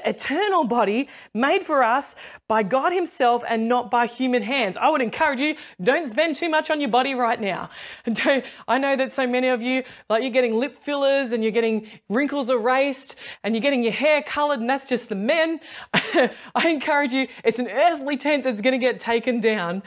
eternal 0.05 0.63
body 0.63 1.09
made 1.33 1.63
for 1.63 1.83
us 1.83 2.15
by 2.47 2.63
God 2.63 2.93
Himself 2.93 3.43
and 3.49 3.67
not 3.67 3.91
by 3.91 4.07
human 4.07 4.43
hands. 4.43 4.77
I 4.77 4.89
would 4.89 5.01
encourage 5.01 5.41
you, 5.41 5.55
don't 5.83 6.07
spend 6.07 6.37
too 6.37 6.47
much 6.47 6.69
on 6.69 6.79
your 6.79 6.89
body 6.89 7.15
right 7.15 7.39
now. 7.39 7.69
Don't, 8.05 8.45
I 8.67 8.77
know 8.77 8.95
that 8.95 9.11
so 9.11 9.27
many 9.27 9.49
of 9.49 9.61
you, 9.61 9.83
like 10.09 10.21
you're 10.21 10.31
getting 10.31 10.57
lip 10.57 10.77
fillers 10.77 11.33
and 11.33 11.43
you're 11.43 11.51
getting 11.51 11.89
wrinkles 12.09 12.49
erased 12.49 13.15
and 13.43 13.56
you're 13.57 13.61
getting 13.61 13.83
your 13.83 13.93
hair 13.93 14.21
colored, 14.21 14.59
and 14.59 14.69
that's 14.69 14.87
just 14.87 15.09
the 15.09 15.15
men. 15.15 15.59
I 15.93 16.69
encourage 16.69 17.11
you, 17.11 17.27
it's 17.43 17.57
an 17.57 17.67
earthly 17.67 18.15
tent 18.15 18.43
that's 18.43 18.61
going 18.61 18.79
to 18.79 18.85
get 18.85 18.99
taken 18.99 19.41
down. 19.41 19.81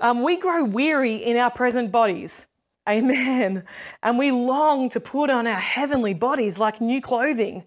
Um, 0.00 0.22
we 0.22 0.38
grow 0.38 0.62
weary 0.62 1.16
in 1.16 1.36
our 1.36 1.50
present 1.50 1.90
bodies. 1.90 2.46
Amen. 2.88 3.64
And 4.02 4.18
we 4.18 4.30
long 4.30 4.88
to 4.90 5.00
put 5.00 5.30
on 5.30 5.48
our 5.48 5.58
heavenly 5.58 6.14
bodies 6.14 6.58
like 6.58 6.80
new 6.80 7.00
clothing. 7.00 7.64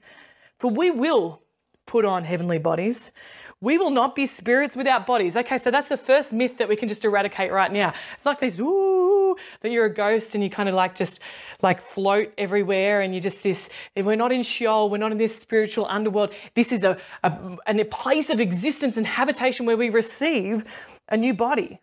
For 0.57 0.71
we 0.71 0.89
will 0.89 1.41
put 1.86 2.05
on 2.05 2.23
heavenly 2.23 2.57
bodies. 2.57 3.12
We 3.63 3.78
will 3.78 3.91
not 3.91 4.15
be 4.15 4.26
spirits 4.26 4.76
without 4.76 5.06
bodies. 5.06 5.38
Okay, 5.38 5.60
so 5.60 5.69
that's 5.69 5.89
the 5.89 5.97
first 5.97 6.34
myth 6.34 6.58
that 6.58 6.67
we 6.67 6.76
can 6.76 6.88
just 6.88 7.06
eradicate 7.06 7.52
right 7.52 7.71
now. 7.71 7.93
It's 8.15 8.26
like 8.26 8.39
this, 8.39 8.60
ooh, 8.60 9.36
that 9.62 9.71
you're 9.71 9.86
a 9.86 9.93
ghost 9.93 10.34
and 10.34 10.43
you 10.43 10.50
kind 10.50 10.67
of 10.67 10.74
like 10.74 10.95
just 10.95 11.19
like 11.62 11.80
float 11.80 12.34
everywhere 12.39 13.02
and 13.02 13.13
you're 13.13 13.21
just 13.21 13.43
this, 13.43 13.69
we're 13.95 14.15
not 14.15 14.32
in 14.32 14.41
Sheol, 14.41 14.89
we're 14.89 14.97
not 14.97 15.12
in 15.12 15.19
this 15.19 15.39
spiritual 15.39 15.86
underworld. 15.86 16.34
This 16.56 16.71
is 16.71 16.84
a, 16.84 16.97
a, 17.24 17.58
a 17.67 17.86
place 17.86 18.32
of 18.32 18.39
existence 18.39 18.97
and 18.97 19.06
habitation 19.06 19.67
where 19.67 19.78
we 19.78 19.91
receive 19.91 20.65
a 21.10 21.15
new 21.15 21.36
body. 21.36 21.82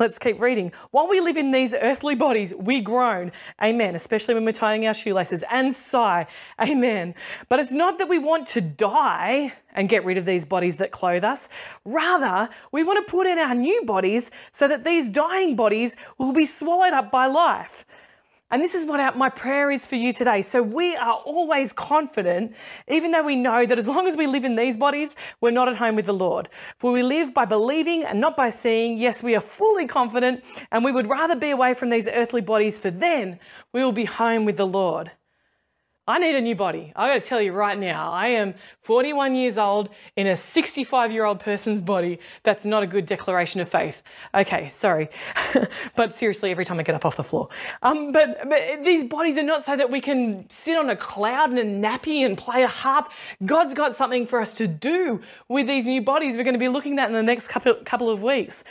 Let's 0.00 0.18
keep 0.18 0.40
reading. 0.40 0.72
While 0.92 1.08
we 1.08 1.20
live 1.20 1.36
in 1.36 1.52
these 1.52 1.74
earthly 1.74 2.14
bodies, 2.14 2.54
we 2.54 2.80
groan. 2.80 3.32
Amen. 3.62 3.94
Especially 3.94 4.32
when 4.32 4.46
we're 4.46 4.52
tying 4.52 4.86
our 4.86 4.94
shoelaces 4.94 5.44
and 5.50 5.74
sigh. 5.74 6.26
Amen. 6.58 7.14
But 7.50 7.60
it's 7.60 7.70
not 7.70 7.98
that 7.98 8.08
we 8.08 8.18
want 8.18 8.46
to 8.48 8.62
die 8.62 9.52
and 9.74 9.90
get 9.90 10.06
rid 10.06 10.16
of 10.16 10.24
these 10.24 10.46
bodies 10.46 10.78
that 10.78 10.90
clothe 10.90 11.22
us. 11.22 11.50
Rather, 11.84 12.48
we 12.72 12.82
want 12.82 13.06
to 13.06 13.10
put 13.10 13.26
in 13.26 13.38
our 13.38 13.54
new 13.54 13.82
bodies 13.84 14.30
so 14.52 14.66
that 14.68 14.84
these 14.84 15.10
dying 15.10 15.54
bodies 15.54 15.96
will 16.16 16.32
be 16.32 16.46
swallowed 16.46 16.94
up 16.94 17.10
by 17.10 17.26
life. 17.26 17.84
And 18.50 18.60
this 18.60 18.74
is 18.74 18.84
what 18.84 19.16
my 19.16 19.28
prayer 19.28 19.70
is 19.70 19.86
for 19.86 19.94
you 19.94 20.12
today. 20.12 20.42
So 20.42 20.60
we 20.62 20.96
are 20.96 21.14
always 21.14 21.72
confident, 21.72 22.54
even 22.88 23.12
though 23.12 23.22
we 23.22 23.36
know 23.36 23.64
that 23.64 23.78
as 23.78 23.86
long 23.86 24.08
as 24.08 24.16
we 24.16 24.26
live 24.26 24.44
in 24.44 24.56
these 24.56 24.76
bodies, 24.76 25.14
we're 25.40 25.52
not 25.52 25.68
at 25.68 25.76
home 25.76 25.94
with 25.94 26.06
the 26.06 26.12
Lord. 26.12 26.48
For 26.76 26.90
we 26.90 27.02
live 27.04 27.32
by 27.32 27.44
believing 27.44 28.02
and 28.04 28.20
not 28.20 28.36
by 28.36 28.50
seeing. 28.50 28.98
Yes, 28.98 29.22
we 29.22 29.36
are 29.36 29.40
fully 29.40 29.86
confident, 29.86 30.42
and 30.72 30.84
we 30.84 30.90
would 30.90 31.08
rather 31.08 31.36
be 31.36 31.50
away 31.50 31.74
from 31.74 31.90
these 31.90 32.08
earthly 32.08 32.40
bodies, 32.40 32.78
for 32.78 32.90
then 32.90 33.38
we 33.72 33.84
will 33.84 33.92
be 33.92 34.06
home 34.06 34.44
with 34.44 34.56
the 34.56 34.66
Lord. 34.66 35.12
I 36.06 36.18
need 36.18 36.34
a 36.34 36.40
new 36.40 36.56
body. 36.56 36.92
I 36.96 37.08
got 37.08 37.22
to 37.22 37.28
tell 37.28 37.40
you 37.40 37.52
right 37.52 37.78
now, 37.78 38.10
I 38.10 38.28
am 38.28 38.54
41 38.80 39.34
years 39.34 39.58
old 39.58 39.90
in 40.16 40.26
a 40.26 40.36
65 40.36 41.12
year 41.12 41.24
old 41.24 41.40
person's 41.40 41.82
body. 41.82 42.18
That's 42.42 42.64
not 42.64 42.82
a 42.82 42.86
good 42.86 43.06
declaration 43.06 43.60
of 43.60 43.68
faith. 43.68 44.02
Okay, 44.34 44.68
sorry. 44.68 45.08
but 45.96 46.14
seriously, 46.14 46.50
every 46.50 46.64
time 46.64 46.80
I 46.80 46.82
get 46.82 46.94
up 46.94 47.04
off 47.04 47.16
the 47.16 47.22
floor. 47.22 47.48
Um, 47.82 48.12
but, 48.12 48.48
but 48.48 48.82
these 48.82 49.04
bodies 49.04 49.38
are 49.38 49.44
not 49.44 49.62
so 49.62 49.76
that 49.76 49.90
we 49.90 50.00
can 50.00 50.48
sit 50.50 50.76
on 50.76 50.90
a 50.90 50.96
cloud 50.96 51.50
and 51.50 51.58
a 51.58 51.88
nappy 51.88 52.24
and 52.26 52.36
play 52.36 52.62
a 52.62 52.68
harp. 52.68 53.12
God's 53.44 53.74
got 53.74 53.94
something 53.94 54.26
for 54.26 54.40
us 54.40 54.54
to 54.56 54.66
do 54.66 55.20
with 55.48 55.66
these 55.66 55.86
new 55.86 56.02
bodies 56.02 56.36
we're 56.36 56.44
going 56.44 56.54
to 56.54 56.58
be 56.58 56.68
looking 56.68 56.98
at 56.98 57.08
in 57.08 57.14
the 57.14 57.22
next 57.22 57.48
couple, 57.48 57.74
couple 57.84 58.10
of 58.10 58.22
weeks. 58.22 58.64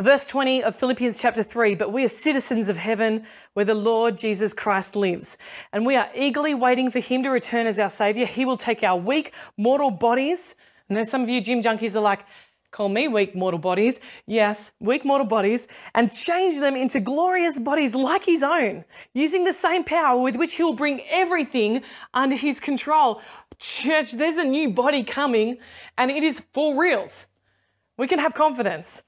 Verse 0.00 0.24
20 0.26 0.64
of 0.64 0.74
Philippians 0.74 1.20
chapter 1.20 1.42
3 1.42 1.74
But 1.74 1.92
we 1.92 2.02
are 2.02 2.08
citizens 2.08 2.70
of 2.70 2.78
heaven 2.78 3.26
where 3.52 3.66
the 3.66 3.74
Lord 3.74 4.16
Jesus 4.16 4.54
Christ 4.54 4.96
lives, 4.96 5.36
and 5.70 5.84
we 5.84 5.96
are 5.96 6.08
eagerly 6.14 6.54
waiting 6.54 6.90
for 6.90 6.98
him 6.98 7.22
to 7.24 7.28
return 7.28 7.66
as 7.66 7.78
our 7.78 7.90
Savior. 7.90 8.24
He 8.24 8.46
will 8.46 8.56
take 8.56 8.82
our 8.82 8.96
weak, 8.96 9.34
mortal 9.58 9.90
bodies. 9.90 10.54
I 10.88 10.94
know 10.94 11.02
some 11.02 11.22
of 11.22 11.28
you 11.28 11.42
gym 11.42 11.60
junkies 11.60 11.94
are 11.94 12.00
like, 12.00 12.24
call 12.70 12.88
me 12.88 13.06
weak 13.06 13.34
mortal 13.34 13.58
bodies. 13.60 14.00
Yes, 14.26 14.72
weak 14.80 15.04
mortal 15.04 15.26
bodies, 15.26 15.68
and 15.94 16.10
change 16.10 16.58
them 16.58 16.74
into 16.74 16.98
glorious 16.98 17.60
bodies 17.60 17.94
like 17.94 18.24
his 18.24 18.42
own, 18.42 18.86
using 19.12 19.44
the 19.44 19.52
same 19.52 19.84
power 19.84 20.18
with 20.18 20.36
which 20.36 20.54
he 20.54 20.62
will 20.62 20.72
bring 20.72 21.02
everything 21.10 21.82
under 22.14 22.34
his 22.34 22.60
control. 22.60 23.20
Church, 23.58 24.12
there's 24.12 24.38
a 24.38 24.44
new 24.44 24.70
body 24.70 25.04
coming, 25.04 25.58
and 25.98 26.10
it 26.10 26.22
is 26.22 26.42
for 26.54 26.80
reals. 26.80 27.26
We 27.98 28.06
can 28.06 28.20
have 28.20 28.32
confidence. 28.32 29.02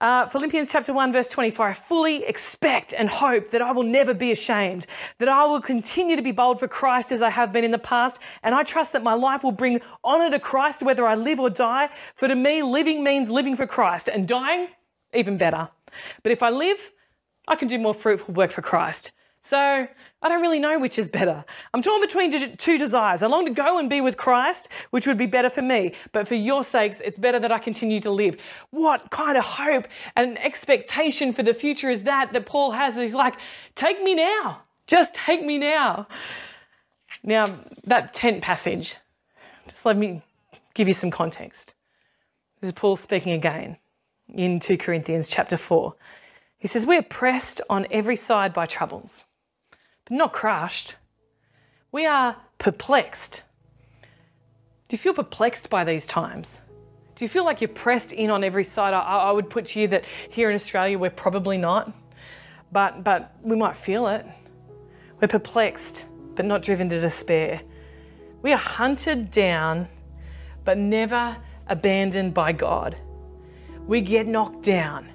Uh, 0.00 0.26
Philippians 0.26 0.72
chapter 0.72 0.94
1, 0.94 1.12
verse 1.12 1.28
24 1.28 1.68
I 1.68 1.72
fully 1.74 2.24
expect 2.24 2.94
and 2.96 3.10
hope 3.10 3.50
that 3.50 3.60
I 3.60 3.72
will 3.72 3.82
never 3.82 4.14
be 4.14 4.32
ashamed, 4.32 4.86
that 5.18 5.28
I 5.28 5.44
will 5.44 5.60
continue 5.60 6.16
to 6.16 6.22
be 6.22 6.32
bold 6.32 6.58
for 6.58 6.66
Christ 6.66 7.12
as 7.12 7.20
I 7.20 7.28
have 7.28 7.52
been 7.52 7.64
in 7.64 7.70
the 7.70 7.78
past. 7.78 8.18
And 8.42 8.54
I 8.54 8.62
trust 8.62 8.94
that 8.94 9.02
my 9.02 9.12
life 9.12 9.44
will 9.44 9.52
bring 9.52 9.82
honor 10.02 10.30
to 10.30 10.38
Christ 10.38 10.82
whether 10.82 11.06
I 11.06 11.16
live 11.16 11.38
or 11.38 11.50
die. 11.50 11.90
For 12.14 12.28
to 12.28 12.34
me, 12.34 12.62
living 12.62 13.04
means 13.04 13.28
living 13.28 13.56
for 13.56 13.66
Christ, 13.66 14.08
and 14.08 14.26
dying, 14.26 14.68
even 15.12 15.36
better. 15.36 15.68
But 16.22 16.32
if 16.32 16.42
I 16.42 16.48
live, 16.48 16.92
I 17.46 17.56
can 17.56 17.68
do 17.68 17.78
more 17.78 17.94
fruitful 17.94 18.32
work 18.32 18.52
for 18.52 18.62
Christ. 18.62 19.12
So 19.42 19.56
I 19.56 20.28
don't 20.28 20.42
really 20.42 20.58
know 20.58 20.78
which 20.78 20.98
is 20.98 21.08
better. 21.08 21.44
I'm 21.72 21.80
torn 21.80 22.00
between 22.02 22.56
two 22.56 22.76
desires. 22.76 23.22
I 23.22 23.26
long 23.26 23.46
to 23.46 23.52
go 23.52 23.78
and 23.78 23.88
be 23.88 24.02
with 24.02 24.18
Christ, 24.18 24.68
which 24.90 25.06
would 25.06 25.16
be 25.16 25.26
better 25.26 25.48
for 25.48 25.62
me, 25.62 25.94
but 26.12 26.28
for 26.28 26.34
your 26.34 26.62
sakes, 26.62 27.00
it's 27.00 27.18
better 27.18 27.38
that 27.40 27.50
I 27.50 27.58
continue 27.58 28.00
to 28.00 28.10
live. 28.10 28.36
What 28.70 29.10
kind 29.10 29.38
of 29.38 29.44
hope 29.44 29.88
and 30.14 30.38
expectation 30.38 31.32
for 31.32 31.42
the 31.42 31.54
future 31.54 31.90
is 31.90 32.02
that 32.02 32.34
that 32.34 32.44
Paul 32.44 32.72
has? 32.72 32.96
He's 32.96 33.14
like, 33.14 33.36
take 33.74 34.02
me 34.02 34.14
now. 34.14 34.62
Just 34.86 35.14
take 35.14 35.42
me 35.42 35.56
now. 35.56 36.06
Now, 37.22 37.60
that 37.84 38.12
tent 38.12 38.42
passage, 38.42 38.96
just 39.66 39.86
let 39.86 39.96
me 39.96 40.22
give 40.74 40.86
you 40.86 40.94
some 40.94 41.10
context. 41.10 41.74
This 42.60 42.68
is 42.68 42.72
Paul 42.72 42.96
speaking 42.96 43.32
again 43.32 43.78
in 44.28 44.60
2 44.60 44.76
Corinthians 44.76 45.28
chapter 45.28 45.56
4. 45.56 45.94
He 46.58 46.68
says, 46.68 46.84
We 46.84 46.98
are 46.98 47.02
pressed 47.02 47.62
on 47.70 47.86
every 47.90 48.16
side 48.16 48.52
by 48.52 48.66
troubles 48.66 49.24
not 50.10 50.32
crushed. 50.32 50.96
We 51.92 52.04
are 52.06 52.36
perplexed. 52.58 53.42
Do 54.88 54.94
you 54.94 54.98
feel 54.98 55.14
perplexed 55.14 55.70
by 55.70 55.84
these 55.84 56.06
times? 56.06 56.60
Do 57.14 57.24
you 57.24 57.28
feel 57.28 57.44
like 57.44 57.60
you're 57.60 57.68
pressed 57.68 58.12
in 58.12 58.30
on 58.30 58.42
every 58.42 58.64
side? 58.64 58.92
I, 58.92 59.00
I 59.00 59.30
would 59.32 59.48
put 59.50 59.66
to 59.66 59.80
you 59.80 59.88
that 59.88 60.04
here 60.04 60.50
in 60.50 60.54
Australia, 60.54 60.98
we're 60.98 61.10
probably 61.10 61.58
not, 61.58 61.92
but, 62.72 63.04
but 63.04 63.36
we 63.42 63.56
might 63.56 63.76
feel 63.76 64.08
it. 64.08 64.26
We're 65.20 65.28
perplexed, 65.28 66.06
but 66.34 66.44
not 66.44 66.62
driven 66.62 66.88
to 66.88 67.00
despair. 67.00 67.60
We 68.42 68.52
are 68.52 68.58
hunted 68.58 69.30
down, 69.30 69.86
but 70.64 70.78
never 70.78 71.36
abandoned 71.66 72.34
by 72.34 72.52
God. 72.52 72.96
We 73.86 74.00
get 74.00 74.26
knocked 74.26 74.62
down, 74.62 75.08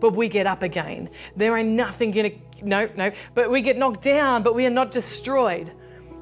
but 0.00 0.14
we 0.14 0.28
get 0.28 0.46
up 0.46 0.62
again. 0.62 1.10
There 1.36 1.56
ain't 1.56 1.68
nothing 1.68 2.10
gonna 2.10 2.32
no, 2.62 2.88
no. 2.96 3.12
But 3.34 3.50
we 3.50 3.60
get 3.62 3.76
knocked 3.76 4.02
down, 4.02 4.42
but 4.42 4.54
we 4.54 4.66
are 4.66 4.70
not 4.70 4.90
destroyed. 4.90 5.72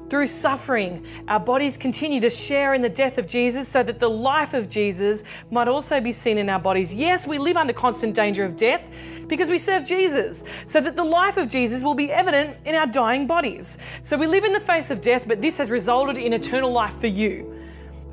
Through 0.09 0.27
suffering, 0.27 1.05
our 1.29 1.39
bodies 1.39 1.77
continue 1.77 2.19
to 2.19 2.29
share 2.29 2.73
in 2.73 2.81
the 2.81 2.89
death 2.89 3.17
of 3.17 3.27
Jesus 3.27 3.69
so 3.69 3.81
that 3.81 3.97
the 3.97 4.09
life 4.09 4.53
of 4.53 4.67
Jesus 4.67 5.23
might 5.51 5.69
also 5.69 6.01
be 6.01 6.11
seen 6.11 6.37
in 6.37 6.49
our 6.49 6.59
bodies. 6.59 6.93
Yes, 6.93 7.25
we 7.25 7.37
live 7.37 7.55
under 7.55 7.71
constant 7.71 8.13
danger 8.13 8.43
of 8.43 8.57
death 8.57 8.83
because 9.27 9.47
we 9.47 9.57
serve 9.57 9.85
Jesus, 9.85 10.43
so 10.65 10.81
that 10.81 10.97
the 10.97 11.03
life 11.03 11.37
of 11.37 11.47
Jesus 11.47 11.81
will 11.81 11.93
be 11.93 12.11
evident 12.11 12.57
in 12.65 12.75
our 12.75 12.87
dying 12.87 13.25
bodies. 13.25 13.77
So 14.01 14.17
we 14.17 14.27
live 14.27 14.43
in 14.43 14.51
the 14.51 14.59
face 14.59 14.91
of 14.91 14.99
death, 14.99 15.25
but 15.29 15.41
this 15.41 15.57
has 15.57 15.69
resulted 15.69 16.17
in 16.17 16.33
eternal 16.33 16.73
life 16.73 16.99
for 16.99 17.07
you. 17.07 17.55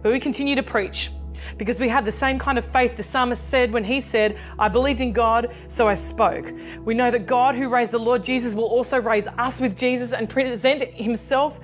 But 0.01 0.13
we 0.13 0.21
continue 0.21 0.55
to 0.55 0.63
preach 0.63 1.11
because 1.57 1.81
we 1.81 1.89
have 1.89 2.05
the 2.05 2.13
same 2.13 2.39
kind 2.39 2.59
of 2.59 2.65
faith 2.65 2.97
the 2.97 3.03
psalmist 3.03 3.49
said 3.49 3.73
when 3.73 3.85
he 3.85 4.01
said, 4.01 4.39
I 4.59 4.69
believed 4.69 5.01
in 5.01 5.13
God, 5.13 5.55
so 5.69 5.89
I 5.89 5.95
spoke. 5.95 6.53
We 6.85 6.95
know 6.95 7.11
that 7.11 7.27
God 7.27 7.55
who 7.55 7.69
raised 7.69 7.93
the 7.93 7.99
Lord 7.99 8.23
Jesus 8.23 8.55
will 8.55 8.65
also 8.65 9.01
raise 9.01 9.27
us 9.39 9.61
with 9.61 9.77
Jesus 9.77 10.13
and 10.13 10.29
present 10.29 10.83
himself 10.95 11.61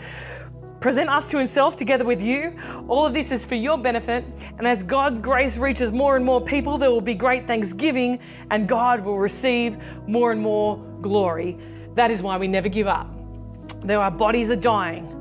present 0.84 1.08
us 1.08 1.30
to 1.30 1.38
himself 1.38 1.76
together 1.76 2.04
with 2.04 2.20
you. 2.20 2.54
All 2.88 3.06
of 3.06 3.14
this 3.14 3.32
is 3.32 3.46
for 3.46 3.54
your 3.54 3.78
benefit. 3.78 4.22
And 4.58 4.66
as 4.66 4.82
God's 4.82 5.18
grace 5.18 5.56
reaches 5.56 5.92
more 5.92 6.14
and 6.14 6.22
more 6.22 6.42
people, 6.42 6.76
there 6.76 6.90
will 6.90 7.00
be 7.00 7.14
great 7.14 7.46
thanksgiving 7.46 8.18
and 8.50 8.68
God 8.68 9.02
will 9.02 9.16
receive 9.16 9.78
more 10.06 10.30
and 10.30 10.42
more 10.42 10.76
glory. 11.00 11.56
That 11.94 12.10
is 12.10 12.22
why 12.22 12.36
we 12.36 12.48
never 12.48 12.68
give 12.68 12.86
up. 12.86 13.08
Though 13.80 14.02
our 14.02 14.10
bodies 14.10 14.50
are 14.50 14.56
dying, 14.56 15.13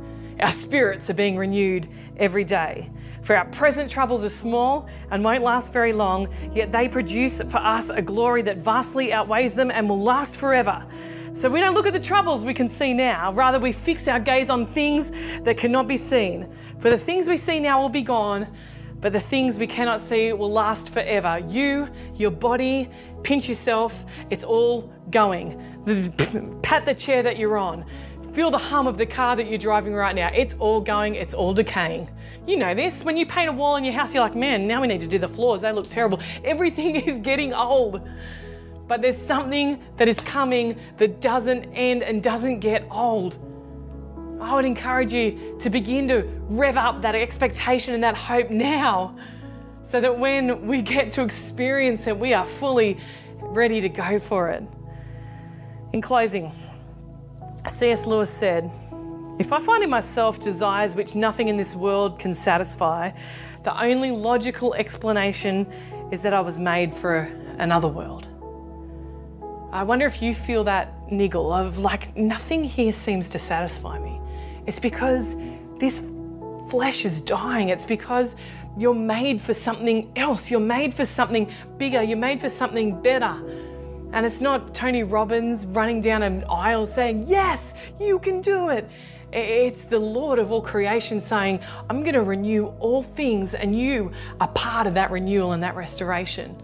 our 0.44 0.52
spirits 0.52 1.10
are 1.10 1.14
being 1.14 1.38
renewed 1.38 1.88
every 2.18 2.44
day. 2.44 2.92
For 3.22 3.36
our 3.36 3.46
present 3.46 3.90
troubles 3.90 4.24
are 4.26 4.30
small 4.30 4.90
and 5.10 5.24
won't 5.24 5.44
last 5.44 5.72
very 5.72 5.94
long, 5.94 6.28
yet 6.54 6.72
they 6.72 6.90
produce 6.90 7.42
for 7.42 7.58
us 7.58 7.90
a 7.90 8.02
glory 8.02 8.42
that 8.44 8.58
vastly 8.58 9.14
outweighs 9.14 9.54
them 9.54 9.72
and 9.72 9.88
will 9.88 10.02
last 10.02 10.38
forever. 10.38 10.86
So 11.32 11.50
we 11.50 11.62
don't 11.62 11.74
look 11.74 11.88
at 11.88 11.94
the 11.94 12.00
troubles 12.00 12.44
we 12.44 12.54
can 12.54 12.70
see 12.70 12.94
now, 12.94 13.32
rather, 13.32 13.60
we 13.60 13.72
fix 13.72 14.08
our 14.08 14.20
gaze 14.20 14.50
on 14.50 14.66
things 14.66 15.12
that 15.44 15.58
cannot 15.58 15.88
be 15.88 15.98
seen. 15.98 16.54
For 16.80 16.90
the 16.90 16.98
things 16.98 17.28
we 17.28 17.38
see 17.38 17.60
now 17.60 17.82
will 17.82 17.90
be 17.90 18.04
gone, 18.04 18.48
but 19.00 19.14
the 19.14 19.20
things 19.20 19.58
we 19.58 19.68
cannot 19.68 20.00
see 20.02 20.32
will 20.34 20.52
last 20.52 20.90
forever. 20.90 21.40
You, 21.48 21.90
your 22.16 22.32
body, 22.32 22.90
pinch 23.24 23.50
yourself, 23.50 24.06
it's 24.30 24.44
all 24.44 24.94
going. 25.10 25.60
Pat 26.62 26.86
the 26.86 26.94
chair 26.94 27.24
that 27.24 27.38
you're 27.38 27.58
on. 27.58 27.86
Feel 28.34 28.50
the 28.50 28.58
hum 28.58 28.88
of 28.88 28.98
the 28.98 29.06
car 29.06 29.36
that 29.36 29.48
you're 29.48 29.60
driving 29.60 29.94
right 29.94 30.16
now. 30.16 30.32
It's 30.34 30.56
all 30.56 30.82
going, 30.82 31.14
it's 31.14 31.36
all 31.36 31.54
decaying. 31.54 32.10
You 32.48 32.58
know 32.58 32.74
this. 32.74 33.04
When 33.04 33.16
you 33.16 33.28
paint 33.28 33.48
a 33.48 33.52
wall 33.52 33.76
in 33.76 33.86
your 33.86 33.94
house, 33.94 34.12
you're 34.12 34.24
like, 34.24 34.36
man, 34.36 34.66
now 34.66 34.82
we 34.82 34.88
need 34.88 35.02
to 35.02 35.08
do 35.08 35.20
the 35.20 35.28
floors. 35.28 35.62
They 35.62 35.72
look 35.72 35.88
terrible. 35.88 36.20
Everything 36.44 36.96
is 37.08 37.20
getting 37.20 37.54
old. 37.54 38.02
But 38.88 39.04
there's 39.04 39.18
something 39.18 39.84
that 39.98 40.08
is 40.08 40.20
coming 40.20 40.80
that 40.98 41.22
doesn't 41.22 41.66
end 41.74 42.02
and 42.02 42.24
doesn't 42.24 42.60
get 42.60 42.88
old. 42.90 43.38
I 44.42 44.56
would 44.56 44.66
encourage 44.66 45.14
you 45.14 45.56
to 45.60 45.70
begin 45.70 46.08
to 46.08 46.24
rev 46.50 46.76
up 46.76 47.04
that 47.04 47.14
expectation 47.14 47.94
and 47.94 48.04
that 48.04 48.16
hope 48.16 48.50
now 48.50 49.16
so 49.84 50.02
that 50.02 50.18
when 50.18 50.66
we 50.66 50.82
get 50.82 51.12
to 51.14 51.22
experience 51.22 52.08
it, 52.08 52.18
we 52.18 52.34
are 52.34 52.48
fully 52.48 52.98
ready 53.40 53.80
to 53.82 53.90
go 53.90 54.20
for 54.20 54.50
it. 54.50 54.64
In 55.94 56.02
closing, 56.02 56.52
C.S. 57.68 58.06
Lewis 58.06 58.30
said, 58.30 58.70
If 59.40 59.54
I 59.54 59.60
find 59.60 59.84
in 59.84 59.90
myself 59.90 60.40
desires 60.40 60.96
which 60.96 61.16
nothing 61.16 61.48
in 61.48 61.58
this 61.58 61.76
world 61.76 62.20
can 62.20 62.34
satisfy, 62.34 63.12
the 63.64 63.82
only 63.82 64.12
logical 64.12 64.74
explanation 64.74 65.66
is 66.12 66.22
that 66.24 66.34
I 66.34 66.42
was 66.42 66.60
made 66.60 66.94
for 66.94 67.32
another 67.58 67.88
world. 67.88 68.28
I 69.72 69.84
wonder 69.84 70.06
if 70.06 70.22
you 70.22 70.36
feel 70.36 70.64
that 70.66 71.12
niggle 71.12 71.52
of 71.52 71.80
like 71.80 72.16
nothing 72.16 72.64
here 72.64 72.94
seems 72.94 73.30
to 73.30 73.40
satisfy 73.40 73.98
me. 73.98 74.20
It's 74.68 74.80
because 74.80 75.36
this 75.80 76.04
flesh 76.70 77.06
is 77.06 77.22
dying. 77.22 77.70
It's 77.70 77.86
because 77.86 78.36
you're 78.78 78.94
made 78.94 79.42
for 79.42 79.54
something 79.54 80.12
else. 80.16 80.52
You're 80.52 80.60
made 80.60 80.94
for 80.94 81.06
something 81.06 81.52
bigger. 81.78 82.04
You're 82.04 82.18
made 82.18 82.42
for 82.42 82.50
something 82.50 83.02
better. 83.02 83.42
And 84.14 84.28
it's 84.28 84.42
not 84.42 84.76
Tony 84.76 85.04
Robbins 85.04 85.66
running 85.66 86.00
down 86.00 86.22
an 86.22 86.44
aisle 86.46 86.86
saying, 86.86 87.26
Yes, 87.28 87.74
you 88.00 88.20
can 88.20 88.42
do 88.42 88.70
it. 88.70 88.90
It's 89.32 89.86
the 89.86 89.98
Lord 89.98 90.38
of 90.38 90.52
all 90.52 90.62
creation 90.62 91.20
saying, 91.20 91.60
I'm 91.90 92.02
going 92.04 92.14
to 92.14 92.22
renew 92.22 92.68
all 92.80 93.02
things, 93.02 93.56
and 93.56 93.78
you 93.78 94.12
are 94.40 94.48
part 94.50 94.86
of 94.86 94.94
that 94.94 95.10
renewal 95.10 95.54
and 95.54 95.64
that 95.64 95.76
restoration. 95.76 96.62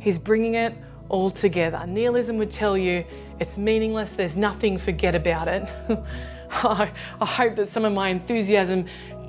He's 0.00 0.18
bringing 0.18 0.54
it 0.54 0.74
all 1.08 1.30
together. 1.30 1.84
Nihilism 1.86 2.38
would 2.38 2.50
tell 2.50 2.76
you 2.76 3.04
it's 3.38 3.56
meaningless, 3.56 4.10
there's 4.10 4.36
nothing, 4.36 4.78
forget 4.78 5.14
about 5.14 5.46
it. 5.46 5.68
I, 6.50 6.90
hope 7.20 7.54
that 7.56 7.68
some 7.68 7.84
of 7.84 7.92
my 7.92 8.08
enthusiasm 8.08 8.86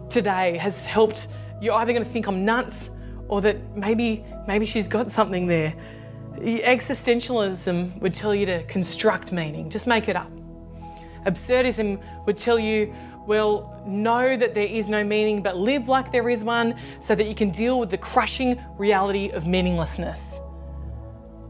today 0.10 0.58
has 0.58 0.86
helped. 0.86 1.28
You're 1.62 1.76
either 1.76 1.94
going 1.94 2.04
to 2.04 2.10
think 2.10 2.26
I'm 2.26 2.44
nuts 2.44 2.90
or 3.28 3.42
that 3.42 3.76
maybe, 3.78 4.26
maybe 4.48 4.66
she's 4.66 4.88
got 4.88 5.12
something 5.12 5.46
there. 5.46 5.76
Existentialism 6.44 8.02
would 8.02 8.14
tell 8.14 8.36
you 8.36 8.46
to 8.46 8.64
construct 8.64 9.32
meaning, 9.32 9.70
just 9.70 9.88
make 9.88 10.10
it 10.10 10.16
up. 10.16 10.32
Absurdism 11.26 12.02
would 12.26 12.38
tell 12.38 12.60
you, 12.60 12.94
well, 13.26 13.82
know 13.88 14.36
that 14.36 14.54
there 14.54 14.68
is 14.68 14.90
no 14.90 15.04
meaning, 15.04 15.42
but 15.42 15.56
live 15.56 15.88
like 15.88 16.12
there 16.12 16.28
is 16.28 16.44
one 16.44 16.76
so 17.00 17.16
that 17.16 17.28
you 17.28 17.36
can 17.36 17.52
deal 17.52 17.80
with 17.80 17.90
the 17.90 17.98
crushing 17.98 18.62
reality 18.78 19.30
of 19.30 19.48
meaninglessness. 19.48 20.20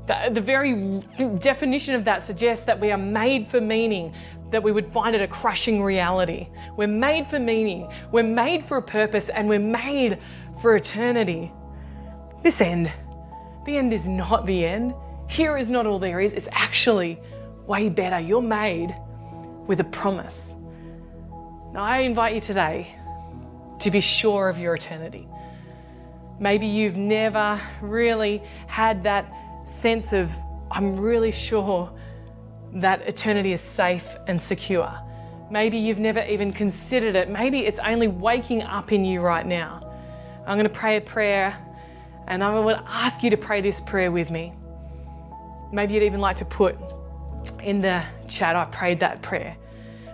The, 0.06 0.30
the 0.32 0.42
very 0.42 1.00
definition 1.40 1.96
of 1.96 2.06
that 2.06 2.22
suggests 2.22 2.66
that 2.66 2.80
we 2.80 2.92
are 2.92 2.98
made 2.98 3.48
for 3.48 3.62
meaning, 3.62 4.14
that 4.52 4.62
we 4.62 4.72
would 4.72 4.86
find 4.86 5.16
it 5.16 5.22
a 5.22 5.28
crushing 5.28 5.82
reality. 5.82 6.50
We're 6.78 6.88
made 6.88 7.26
for 7.26 7.40
meaning, 7.40 7.90
we're 8.12 8.22
made 8.22 8.64
for 8.64 8.78
a 8.78 8.82
purpose, 8.84 9.30
and 9.30 9.50
we're 9.50 9.60
made 9.60 10.20
for 10.62 10.76
eternity. 10.76 11.52
This 12.44 12.62
end, 12.62 12.92
the 13.66 13.78
end 13.78 13.94
is 13.94 14.08
not 14.08 14.46
the 14.46 14.66
end. 14.66 14.94
Here 15.30 15.58
is 15.58 15.70
not 15.70 15.86
all 15.86 16.00
there 16.00 16.20
is, 16.20 16.34
it's 16.34 16.50
actually 16.52 17.20
way 17.66 17.90
better. 17.90 18.20
You're 18.20 18.42
made 18.42 18.96
with 19.68 19.80
a 19.80 19.86
promise. 19.86 20.54
Now, 21.74 21.82
I 21.84 22.00
invite 22.00 22.36
you 22.36 22.42
today 22.42 22.96
to 23.80 23.90
be 23.90 24.02
sure 24.02 24.50
of 24.50 24.60
your 24.60 24.76
eternity. 24.76 25.28
Maybe 26.40 26.68
you've 26.68 26.98
never 26.98 27.60
really 27.82 28.44
had 28.68 29.04
that 29.04 29.32
sense 29.64 30.14
of, 30.14 30.32
I'm 30.72 30.98
really 30.98 31.32
sure 31.32 31.92
that 32.76 33.02
eternity 33.08 33.54
is 33.54 33.62
safe 33.62 34.06
and 34.28 34.42
secure. 34.42 34.92
Maybe 35.50 35.78
you've 35.78 36.00
never 36.00 36.22
even 36.24 36.52
considered 36.52 37.16
it. 37.16 37.30
Maybe 37.30 37.60
it's 37.60 37.80
only 37.80 38.08
waking 38.08 38.64
up 38.64 38.92
in 38.92 39.06
you 39.06 39.22
right 39.22 39.46
now. 39.46 39.80
I'm 40.46 40.58
going 40.58 40.68
to 40.68 40.74
pray 40.74 40.98
a 40.98 41.02
prayer 41.02 41.58
and 42.28 42.44
I 42.44 42.60
would 42.60 42.80
ask 42.88 43.24
you 43.24 43.30
to 43.30 43.38
pray 43.38 43.62
this 43.62 43.82
prayer 43.82 44.12
with 44.12 44.32
me. 44.32 44.54
Maybe 45.72 45.94
you'd 45.94 46.04
even 46.04 46.22
like 46.22 46.38
to 46.38 46.46
put 46.46 46.78
in 47.62 47.82
the 47.82 48.04
chat, 48.28 48.56
I 48.56 48.66
prayed 48.66 49.00
that 49.00 49.22
prayer. 49.22 49.56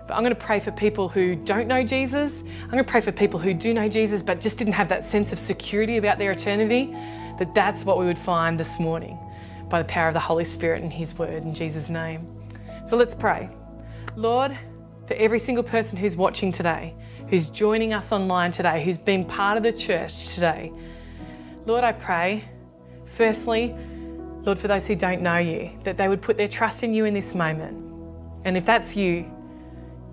But 0.06 0.14
I'm 0.14 0.22
going 0.22 0.34
to 0.34 0.40
pray 0.40 0.58
for 0.60 0.72
people 0.72 1.08
who 1.08 1.36
don't 1.36 1.68
know 1.68 1.84
Jesus. 1.84 2.42
I'm 2.42 2.70
going 2.70 2.84
to 2.84 2.90
pray 2.90 3.00
for 3.00 3.12
people 3.12 3.38
who 3.38 3.54
do 3.54 3.72
know 3.72 3.88
Jesus 3.88 4.22
but 4.22 4.40
just 4.40 4.58
didn't 4.58 4.72
have 4.72 4.88
that 4.88 5.04
sense 5.04 5.32
of 5.32 5.38
security 5.38 5.98
about 5.98 6.18
their 6.18 6.32
eternity, 6.32 6.92
that 7.38 7.54
that's 7.54 7.84
what 7.84 7.98
we 7.98 8.06
would 8.06 8.18
find 8.18 8.58
this 8.58 8.80
morning 8.80 9.18
by 9.68 9.80
the 9.80 9.88
power 9.88 10.08
of 10.08 10.14
the 10.14 10.20
Holy 10.20 10.44
Spirit 10.44 10.82
and 10.82 10.92
His 10.92 11.16
Word 11.16 11.44
in 11.44 11.54
Jesus' 11.54 11.90
name. 11.90 12.26
So 12.86 12.96
let's 12.96 13.14
pray. 13.14 13.50
Lord, 14.16 14.58
for 15.06 15.14
every 15.14 15.38
single 15.38 15.62
person 15.62 15.96
who's 15.96 16.16
watching 16.16 16.50
today, 16.50 16.94
who's 17.28 17.48
joining 17.48 17.92
us 17.92 18.10
online 18.10 18.50
today, 18.50 18.82
who's 18.84 18.98
been 18.98 19.24
part 19.24 19.56
of 19.56 19.62
the 19.62 19.72
church 19.72 20.34
today, 20.34 20.72
Lord, 21.66 21.84
I 21.84 21.92
pray, 21.92 22.44
firstly, 23.06 23.74
Lord, 24.42 24.58
for 24.58 24.68
those 24.68 24.86
who 24.86 24.94
don't 24.94 25.20
know 25.20 25.36
you, 25.36 25.70
that 25.84 25.98
they 25.98 26.08
would 26.08 26.22
put 26.22 26.36
their 26.36 26.48
trust 26.48 26.82
in 26.82 26.94
you 26.94 27.04
in 27.04 27.12
this 27.12 27.34
moment. 27.34 27.76
And 28.44 28.56
if 28.56 28.64
that's 28.64 28.96
you, 28.96 29.30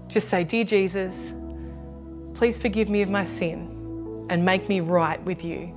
just 0.08 0.30
say, 0.30 0.44
Dear 0.44 0.66
Jesus, 0.66 1.34
please 2.34 2.60
forgive 2.60 2.90
me 2.90 3.02
of 3.02 3.10
my 3.10 3.24
sin 3.24 4.26
and 4.30 4.44
make 4.44 4.68
me 4.68 4.82
right 4.82 5.22
with 5.24 5.46
you. 5.46 5.74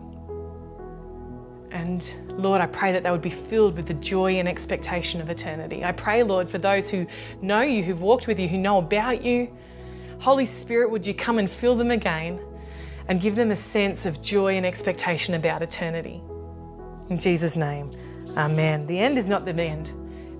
And 1.70 2.12
Lord, 2.30 2.60
I 2.60 2.66
pray 2.66 2.90
that 2.92 3.04
they 3.04 3.10
would 3.12 3.22
be 3.22 3.30
filled 3.30 3.76
with 3.76 3.86
the 3.86 3.94
joy 3.94 4.38
and 4.38 4.48
expectation 4.48 5.20
of 5.20 5.30
eternity. 5.30 5.84
I 5.84 5.92
pray, 5.92 6.24
Lord, 6.24 6.48
for 6.48 6.58
those 6.58 6.90
who 6.90 7.06
know 7.40 7.60
you, 7.60 7.84
who've 7.84 8.00
walked 8.00 8.26
with 8.26 8.40
you, 8.40 8.48
who 8.48 8.58
know 8.58 8.78
about 8.78 9.22
you. 9.22 9.56
Holy 10.18 10.46
Spirit, 10.46 10.90
would 10.90 11.06
you 11.06 11.14
come 11.14 11.38
and 11.38 11.48
fill 11.48 11.76
them 11.76 11.92
again 11.92 12.40
and 13.10 13.20
give 13.20 13.34
them 13.34 13.50
a 13.50 13.56
sense 13.56 14.06
of 14.06 14.22
joy 14.22 14.56
and 14.56 14.64
expectation 14.64 15.34
about 15.34 15.62
eternity? 15.62 16.22
In 17.10 17.18
Jesus' 17.18 17.56
name, 17.56 17.90
Amen. 18.36 18.86
The 18.86 18.96
end 18.98 19.18
is 19.18 19.28
not 19.28 19.44
the 19.44 19.52
end, 19.52 19.90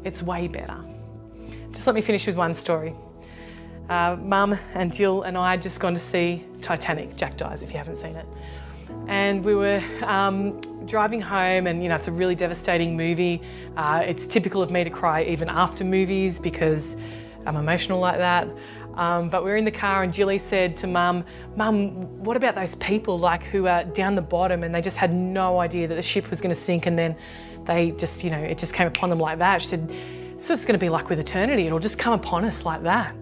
it's 0.05 0.23
way 0.23 0.47
better. 0.47 0.79
Just 1.73 1.87
let 1.87 1.97
me 1.97 2.01
finish 2.01 2.27
with 2.27 2.37
one 2.37 2.55
story. 2.55 2.95
Uh, 3.89 4.17
Mum 4.21 4.57
and 4.75 4.93
Jill 4.93 5.23
and 5.23 5.37
I 5.37 5.51
had 5.51 5.61
just 5.61 5.81
gone 5.81 5.95
to 5.95 5.99
see 5.99 6.45
Titanic. 6.63 7.17
Jack 7.17 7.37
dies 7.37 7.65
if 7.65 7.73
you 7.73 7.79
haven't 7.79 7.97
seen 7.97 8.15
it. 8.15 8.27
And 9.09 9.45
we 9.45 9.57
were 9.57 9.83
um, 10.05 10.61
driving 10.87 11.21
home, 11.21 11.67
and 11.67 11.83
you 11.83 11.89
know, 11.89 11.97
it's 11.97 12.07
a 12.07 12.13
really 12.13 12.37
devastating 12.37 12.97
movie. 12.97 13.43
Uh, 13.77 14.05
it's 14.07 14.27
typical 14.27 14.63
of 14.63 14.71
me 14.71 14.85
to 14.85 14.91
cry 14.91 15.25
even 15.25 15.49
after 15.49 15.83
movies 15.83 16.39
because 16.39 16.97
I'm 17.47 17.57
emotional 17.57 17.99
like 17.99 18.19
that. 18.19 18.47
Um, 18.95 19.31
but 19.31 19.45
we 19.45 19.51
were 19.51 19.57
in 19.57 19.65
the 19.65 19.71
car, 19.71 20.03
and 20.03 20.13
Jilly 20.13 20.39
said 20.39 20.77
to 20.79 20.87
Mum, 20.87 21.25
"Mum, 21.57 22.23
what 22.23 22.37
about 22.37 22.55
those 22.55 22.75
people 22.77 23.19
like 23.19 23.45
who 23.45 23.67
are 23.67 23.85
down 23.85 24.15
the 24.15 24.23
bottom 24.23 24.63
and 24.63 24.75
they 24.75 24.83
just 24.83 24.97
had 24.97 25.13
no 25.15 25.59
idea 25.59 25.89
that 25.89 25.95
the 25.95 26.03
ship 26.03 26.29
was 26.31 26.41
going 26.41 26.55
to 26.55 26.61
sink, 26.61 26.87
and 26.87 26.99
then 26.99 27.17
they 27.65 27.93
just, 27.93 28.25
you 28.25 28.31
know, 28.31 28.39
it 28.39 28.59
just 28.59 28.75
came 28.75 28.87
upon 28.87 29.11
them 29.11 29.21
like 29.21 29.39
that." 29.39 29.63
She 29.63 29.69
said, 29.69 29.91
"So 30.39 30.53
it's 30.53 30.67
going 30.67 30.79
to 30.79 30.85
be 30.85 30.89
like 30.89 31.09
with 31.09 31.19
eternity; 31.19 31.67
it'll 31.67 31.79
just 31.79 31.99
come 31.99 32.13
upon 32.13 32.45
us 32.45 32.65
like 32.65 32.83
that." 32.83 33.15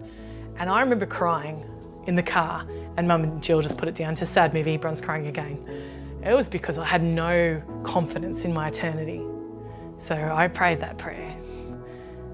And 0.57 0.69
I 0.69 0.81
remember 0.81 1.05
crying 1.05 1.63
in 2.07 2.15
the 2.15 2.23
car, 2.23 2.65
and 2.97 3.07
Mum 3.07 3.23
and 3.23 3.41
Jill 3.41 3.61
just 3.61 3.77
put 3.77 3.87
it 3.87 3.95
down 3.95 4.15
to 4.15 4.25
sad 4.25 4.53
movie. 4.53 4.75
Bron's 4.77 5.01
crying 5.01 5.27
again. 5.27 5.57
It 6.25 6.33
was 6.33 6.49
because 6.49 6.77
I 6.77 6.85
had 6.85 7.01
no 7.01 7.61
confidence 7.83 8.43
in 8.43 8.53
my 8.53 8.67
eternity. 8.67 9.21
So 9.97 10.15
I 10.15 10.47
prayed 10.47 10.81
that 10.81 10.97
prayer. 10.97 11.35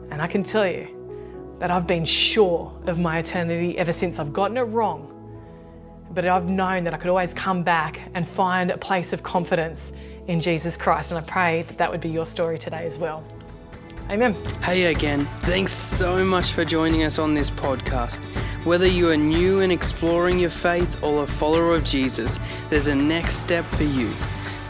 And 0.09 0.21
I 0.21 0.27
can 0.27 0.43
tell 0.43 0.67
you 0.67 0.87
that 1.59 1.71
I've 1.71 1.87
been 1.87 2.05
sure 2.05 2.71
of 2.85 2.99
my 2.99 3.19
eternity 3.19 3.77
ever 3.77 3.93
since 3.93 4.19
I've 4.19 4.33
gotten 4.33 4.57
it 4.57 4.61
wrong. 4.61 5.11
But 6.11 6.25
I've 6.25 6.49
known 6.49 6.83
that 6.83 6.93
I 6.93 6.97
could 6.97 7.09
always 7.09 7.33
come 7.33 7.63
back 7.63 7.99
and 8.13 8.27
find 8.27 8.71
a 8.71 8.77
place 8.77 9.13
of 9.13 9.23
confidence 9.23 9.91
in 10.27 10.39
Jesus 10.39 10.77
Christ. 10.77 11.11
And 11.11 11.17
I 11.17 11.21
pray 11.21 11.63
that 11.63 11.77
that 11.77 11.91
would 11.91 12.01
be 12.01 12.09
your 12.09 12.25
story 12.25 12.57
today 12.57 12.85
as 12.85 12.97
well. 12.97 13.23
Amen. 14.09 14.33
Hey 14.61 14.85
again. 14.85 15.25
Thanks 15.41 15.71
so 15.71 16.23
much 16.23 16.53
for 16.53 16.63
joining 16.63 17.03
us 17.03 17.17
on 17.17 17.33
this 17.33 17.49
podcast. 17.49 18.23
Whether 18.63 18.87
you 18.87 19.09
are 19.09 19.17
new 19.17 19.61
and 19.61 19.71
exploring 19.71 20.37
your 20.37 20.51
faith 20.51 21.03
or 21.03 21.23
a 21.23 21.27
follower 21.27 21.73
of 21.73 21.83
Jesus, 21.83 22.37
there's 22.69 22.87
a 22.87 22.95
next 22.95 23.37
step 23.37 23.65
for 23.65 23.83
you. 23.83 24.11